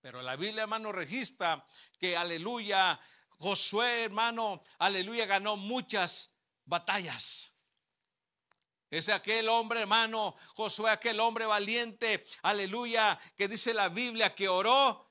Pero 0.01 0.24
la 0.24 0.36
Biblia, 0.36 0.63
hermano, 0.63 0.91
registra 0.91 1.63
que, 1.99 2.17
aleluya, 2.17 2.99
Josué, 3.38 4.05
hermano, 4.05 4.63
aleluya, 4.80 5.28
ganó 5.28 5.57
muchas 5.57 6.34
batallas. 6.65 7.53
Es 8.89 9.09
aquel 9.09 9.47
hombre, 9.47 9.82
hermano, 9.82 10.36
Josué, 10.55 10.89
aquel 10.89 11.19
hombre 11.19 11.45
valiente, 11.45 12.26
aleluya, 12.41 13.19
que 13.38 13.47
dice 13.47 13.76
la 13.76 13.89
Biblia 13.89 14.34
que 14.34 14.49
oró 14.49 15.03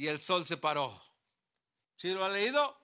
y 0.00 0.08
el 0.08 0.18
sol 0.18 0.46
se 0.46 0.56
paró. 0.56 0.98
¿Sí 1.94 2.14
lo 2.14 2.24
ha 2.24 2.30
leído? 2.30 2.80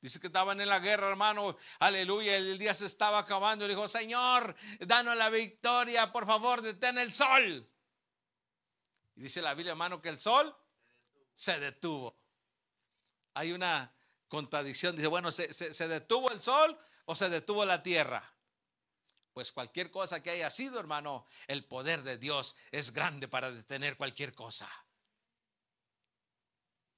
Dice 0.00 0.18
que 0.18 0.28
estaban 0.28 0.62
en 0.62 0.68
la 0.70 0.78
guerra, 0.78 1.10
hermano. 1.10 1.58
Aleluya. 1.78 2.38
El 2.38 2.58
día 2.58 2.72
se 2.72 2.86
estaba 2.86 3.18
acabando. 3.18 3.66
Y 3.66 3.68
dijo, 3.68 3.86
Señor, 3.86 4.56
danos 4.78 5.14
la 5.14 5.28
victoria. 5.28 6.10
Por 6.10 6.24
favor, 6.24 6.62
detén 6.62 6.96
el 6.96 7.12
sol. 7.12 7.70
Y 9.16 9.20
dice 9.20 9.42
la 9.42 9.52
Biblia, 9.52 9.72
hermano, 9.72 10.00
que 10.00 10.08
el 10.08 10.18
sol 10.18 10.56
se 11.34 11.60
detuvo. 11.60 12.18
Hay 13.34 13.52
una 13.52 13.94
contradicción. 14.28 14.96
Dice, 14.96 15.08
bueno, 15.08 15.30
¿se, 15.30 15.52
se 15.52 15.86
detuvo 15.86 16.30
el 16.30 16.40
sol 16.40 16.80
o 17.04 17.14
se 17.14 17.28
detuvo 17.28 17.66
la 17.66 17.82
tierra? 17.82 18.39
Pues 19.40 19.52
cualquier 19.52 19.90
cosa 19.90 20.22
que 20.22 20.28
haya 20.28 20.50
sido, 20.50 20.78
hermano, 20.78 21.24
el 21.46 21.64
poder 21.64 22.02
de 22.02 22.18
Dios 22.18 22.56
es 22.70 22.92
grande 22.92 23.26
para 23.26 23.50
detener 23.50 23.96
cualquier 23.96 24.34
cosa. 24.34 24.68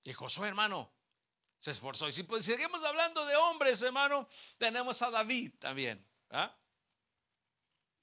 Y 0.02 0.12
Josué, 0.12 0.48
hermano, 0.48 0.92
se 1.60 1.70
esforzó. 1.70 2.08
Y 2.08 2.12
si 2.12 2.24
pues, 2.24 2.44
seguimos 2.44 2.82
hablando 2.82 3.24
de 3.26 3.36
hombres, 3.36 3.80
hermano, 3.82 4.28
tenemos 4.58 5.00
a 5.02 5.12
David 5.12 5.52
también. 5.60 6.04
¿ah? 6.30 6.52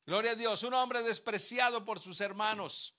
Gloria 0.06 0.32
a 0.32 0.36
Dios, 0.36 0.64
un 0.64 0.74
hombre 0.74 1.04
despreciado 1.04 1.84
por 1.84 2.00
sus 2.00 2.22
hermanos. 2.22 2.96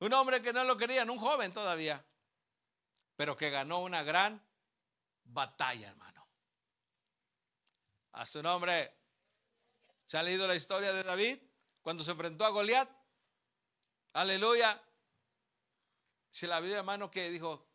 Un 0.00 0.12
hombre 0.12 0.42
que 0.42 0.52
no 0.52 0.62
lo 0.64 0.76
querían, 0.76 1.08
un 1.08 1.16
joven 1.16 1.54
todavía, 1.54 2.06
pero 3.16 3.34
que 3.34 3.48
ganó 3.48 3.78
una 3.78 4.02
gran 4.02 4.46
batalla, 5.24 5.88
hermano. 5.88 6.28
A 8.12 8.26
su 8.26 8.42
nombre, 8.42 9.05
¿se 10.06 10.16
ha 10.16 10.22
leído 10.22 10.46
la 10.46 10.54
historia 10.54 10.92
de 10.92 11.02
David 11.02 11.38
cuando 11.82 12.02
se 12.02 12.12
enfrentó 12.12 12.44
a 12.44 12.50
Goliat? 12.50 12.88
Aleluya. 14.14 14.82
Si 16.30 16.46
la 16.46 16.60
Biblia, 16.60 16.78
hermano, 16.78 17.10
que 17.10 17.30
dijo, 17.30 17.66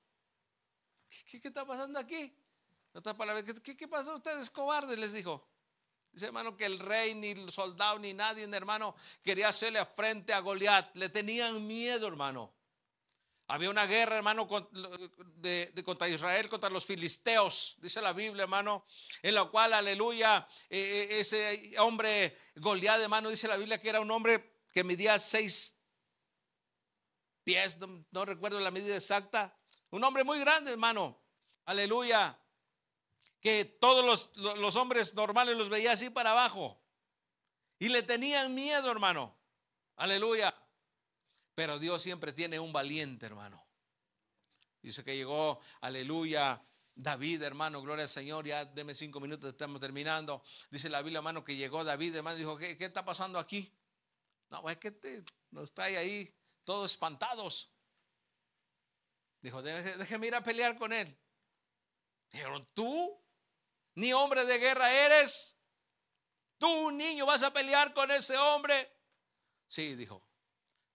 ¿qué, 1.30 1.40
está 1.44 1.66
pasando 1.66 2.00
aquí? 2.00 2.36
¿Qué, 3.64 3.78
¿Qué 3.78 3.88
pasó? 3.88 4.16
Ustedes 4.16 4.50
cobardes, 4.50 4.98
les 4.98 5.14
dijo. 5.14 5.48
Dice 6.12 6.26
hermano 6.26 6.58
que 6.58 6.66
el 6.66 6.80
rey, 6.80 7.16
ni 7.16 7.30
el 7.30 7.52
soldado, 7.52 7.98
ni 8.00 8.14
nadie, 8.14 8.44
hermano, 8.44 8.96
quería 9.24 9.48
hacerle 9.48 9.86
frente 9.86 10.34
a 10.34 10.42
Goliat. 10.42 10.96
Le 10.96 11.10
tenían 11.10 11.66
miedo, 11.66 12.08
hermano. 12.08 12.54
Había 13.52 13.70
una 13.70 13.86
guerra, 13.86 14.16
hermano, 14.16 14.48
de, 15.36 15.74
contra 15.84 16.08
Israel, 16.08 16.48
contra 16.48 16.70
los 16.70 16.86
filisteos, 16.86 17.76
dice 17.82 18.02
la 18.02 18.14
Biblia, 18.14 18.44
hermano, 18.44 18.86
en 19.22 19.36
la 19.36 19.44
cual, 19.44 19.74
aleluya, 19.74 20.48
eh, 20.70 21.10
eh, 21.12 21.20
ese 21.20 21.76
hombre 21.80 22.38
Goliat, 22.56 23.02
hermano, 23.02 23.30
dice 23.30 23.50
la 23.50 23.58
Biblia 23.58 23.82
que 23.82 23.90
era 23.90 24.00
un 24.00 24.10
hombre 24.10 24.56
que 24.74 24.86
medía 24.86 25.20
seis 25.20 25.78
pies, 27.44 27.78
no, 28.12 28.24
recuerdo 28.24 28.58
la 28.62 28.72
medida 28.72 28.96
exacta, 28.96 29.54
un 29.90 30.02
hombre 30.06 30.24
muy 30.24 30.40
grande, 30.40 30.72
hermano, 30.72 31.22
aleluya, 31.66 32.40
que 33.42 33.66
todos 33.66 34.32
los 34.38 34.76
hombres 34.78 35.14
normales 35.14 35.58
los 35.58 35.68
veía 35.68 35.92
así 35.92 36.10
para 36.10 36.32
abajo 36.32 36.82
y 37.80 37.90
le 37.90 38.02
tenían 38.02 38.56
miedo, 38.56 38.90
hermano, 38.90 39.38
aleluya. 39.98 40.56
Pero 41.56 41.80
Dios 41.80 42.02
siempre 42.02 42.34
tiene 42.34 42.60
un 42.60 42.72
valiente, 42.74 43.26
hermano. 43.26 43.66
Dice 44.82 45.04
que 45.04 45.16
llegó, 45.16 45.60
aleluya, 45.82 46.64
David, 46.96 47.44
hermano, 47.44 47.82
gloria 47.82 48.04
al 48.04 48.10
Señor. 48.10 48.46
Ya 48.46 48.66
deme 48.66 48.94
cinco 48.94 49.20
minutos, 49.20 49.52
estamos 49.52 49.80
terminando. 49.80 50.44
Dice 50.70 50.90
la 50.90 51.02
Biblia, 51.02 51.20
hermano, 51.20 51.44
que 51.44 51.56
llegó 51.56 51.84
David, 51.84 52.16
hermano, 52.16 52.38
dijo, 52.38 52.58
¿qué, 52.58 52.76
está 52.80 53.06
pasando 53.06 53.38
aquí? 53.40 53.74
No, 54.50 54.70
es 54.70 54.78
que 54.78 54.92
te, 54.92 55.24
no 55.52 55.64
está 55.64 55.84
ahí 55.84 56.34
todos 56.64 56.92
espantados. 56.92 57.72
Dijo, 59.42 59.62
déjeme 59.62 60.28
ir 60.28 60.36
a 60.36 60.44
pelear 60.44 60.78
con 60.78 60.94
él. 60.94 61.18
Dijeron, 62.30 62.66
¿tú? 62.74 63.20
¿Ni 63.96 64.14
hombre 64.14 64.46
de 64.46 64.58
guerra 64.58 64.92
eres? 64.92 65.58
¿Tú, 66.58 66.92
niño, 66.92 67.26
vas 67.26 67.44
a 67.44 67.52
pelear 67.52 67.94
con 67.94 68.10
ese 68.12 68.38
hombre? 68.38 68.96
Sí, 69.68 69.96
dijo. 69.96 70.31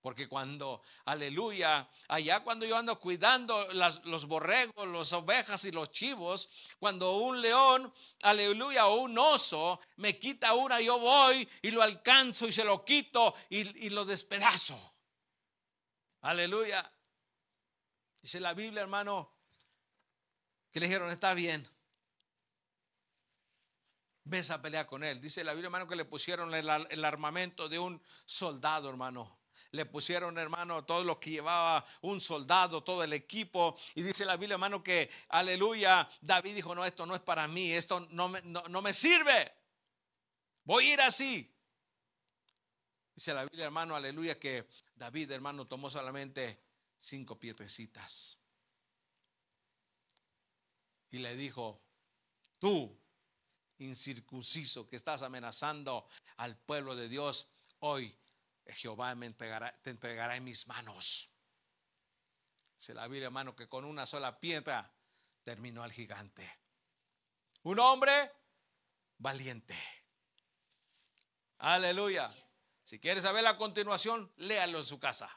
Porque 0.07 0.29
cuando, 0.29 0.83
aleluya, 1.07 1.91
allá 2.07 2.39
cuando 2.45 2.65
yo 2.65 2.77
ando 2.77 3.01
cuidando 3.01 3.67
los 4.05 4.27
borregos, 4.27 4.87
las 4.87 5.13
ovejas 5.13 5.65
y 5.65 5.73
los 5.73 5.91
chivos, 5.91 6.49
cuando 6.79 7.17
un 7.17 7.43
león, 7.43 7.93
aleluya, 8.23 8.87
o 8.87 9.01
un 9.01 9.19
oso 9.19 9.81
me 9.97 10.17
quita 10.17 10.55
una, 10.55 10.81
yo 10.81 11.01
voy 11.01 11.49
y 11.61 11.73
lo 11.73 11.83
alcanzo 11.83 12.47
y 12.47 12.53
se 12.53 12.63
lo 12.63 12.85
quito 12.85 13.35
y, 13.51 13.85
y 13.85 13.91
lo 13.91 14.05
despedazo. 14.05 14.81
Aleluya. 16.21 16.89
Dice 18.23 18.39
la 18.39 18.55
Biblia, 18.55 18.83
hermano, 18.83 19.37
que 20.71 20.79
le 20.79 20.87
dijeron, 20.87 21.11
está 21.11 21.35
bien. 21.35 21.69
Ves 24.23 24.53
a 24.53 24.63
pelear 24.63 24.87
con 24.87 25.03
él. 25.03 25.21
Dice 25.21 25.43
la 25.43 25.51
Biblia, 25.51 25.67
hermano, 25.67 25.89
que 25.89 25.97
le 25.97 26.05
pusieron 26.05 26.55
el 26.55 27.05
armamento 27.05 27.69
de 27.69 27.81
un 27.81 28.01
soldado, 28.25 28.89
hermano 28.89 29.37
le 29.73 29.87
pusieron, 29.87 30.39
hermano, 30.39 30.85
todo 30.85 31.05
lo 31.05 31.19
que 31.21 31.31
llevaba 31.31 31.87
un 32.03 32.21
soldado, 32.21 32.83
todo 32.83 33.03
el 33.03 33.13
equipo. 33.13 33.79
Y 33.95 34.03
dice 34.03 34.25
la 34.25 34.37
Biblia, 34.37 34.55
hermano, 34.55 34.83
que 34.83 35.11
aleluya, 35.29 36.09
David 36.21 36.55
dijo, 36.55 36.75
no, 36.75 36.85
esto 36.85 37.07
no 37.07 37.15
es 37.15 37.21
para 37.21 37.47
mí, 37.49 37.73
esto 37.73 38.01
no 38.11 38.29
me, 38.29 38.41
no, 38.43 38.83
me 38.83 38.95
sirve. 38.95 39.53
Voy 40.65 40.87
a 40.87 40.93
ir 40.95 41.01
así. 41.01 41.53
Dice 43.15 43.35
la 43.35 43.45
Biblia, 43.45 43.67
hermano, 43.67 43.97
aleluya, 43.97 44.39
que 44.39 44.69
David, 44.95 45.31
hermano, 45.31 45.67
tomó 45.67 45.89
solamente 45.91 46.63
cinco 46.99 47.39
piedrecitas. 47.39 48.39
Y 51.11 51.19
le 51.19 51.35
dijo, 51.37 51.83
tú, 52.59 52.99
incircunciso, 53.79 54.89
que 54.89 54.97
estás 54.97 55.23
amenazando 55.23 56.09
al 56.37 56.57
pueblo 56.57 56.95
de 56.95 57.09
Dios, 57.09 57.49
hoy 57.79 58.17
Jehová 58.75 59.15
me 59.15 59.27
entregará, 59.27 59.77
te 59.83 59.91
entregará 59.91 60.37
en 60.37 60.45
mis 60.45 60.67
manos. 60.67 61.31
Se 62.77 62.95
la 62.95 63.07
Biblia, 63.07 63.27
hermano, 63.27 63.57
que 63.57 63.69
con 63.69 63.85
una 63.85 64.07
sola 64.07 64.39
piedra 64.39 64.93
terminó 65.45 65.83
al 65.83 65.93
gigante. 65.93 66.61
Un 67.63 67.79
hombre 67.79 68.33
valiente. 69.19 69.77
Aleluya. 71.59 72.33
Si 72.85 73.01
quieres 73.01 73.23
saber 73.23 73.43
la 73.43 73.57
continuación, 73.57 74.33
léalo 74.37 74.79
en 74.79 74.87
su 74.87 75.01
casa. 75.01 75.31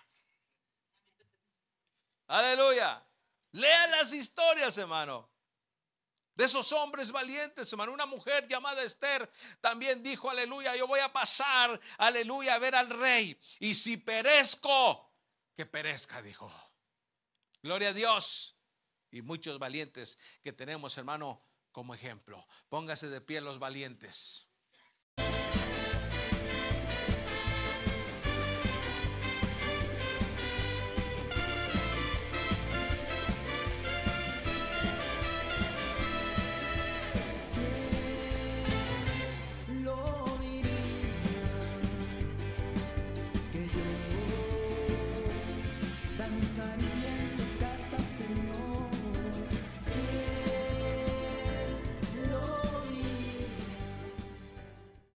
Aleluya. 2.28 3.04
Lea 3.52 3.88
las 3.88 4.14
historias, 4.14 4.78
hermano 4.78 5.39
de 6.40 6.46
esos 6.46 6.72
hombres 6.72 7.12
valientes, 7.12 7.70
hermano. 7.70 7.92
Una 7.92 8.06
mujer 8.06 8.48
llamada 8.48 8.82
Esther 8.82 9.30
también 9.60 10.02
dijo, 10.02 10.30
aleluya, 10.30 10.74
yo 10.74 10.88
voy 10.88 11.02
a 11.02 11.12
pasar, 11.12 11.78
aleluya, 11.98 12.56
a 12.56 12.60
ver 12.60 12.76
al 12.76 12.90
rey. 12.90 13.38
Y 13.60 13.74
si 13.74 13.98
perezco, 13.98 15.12
que 15.54 15.66
perezca, 15.66 16.22
dijo. 16.22 16.50
Gloria 17.62 17.90
a 17.90 17.94
Dios. 17.94 18.56
Y 19.12 19.22
muchos 19.22 19.60
valientes 19.60 20.18
que 20.42 20.54
tenemos, 20.54 20.98
hermano, 20.98 21.46
como 21.74 21.94
ejemplo. 21.94 22.48
Póngase 22.70 23.10
de 23.10 23.20
pie 23.20 23.42
los 23.42 23.60
valientes. 23.60 24.49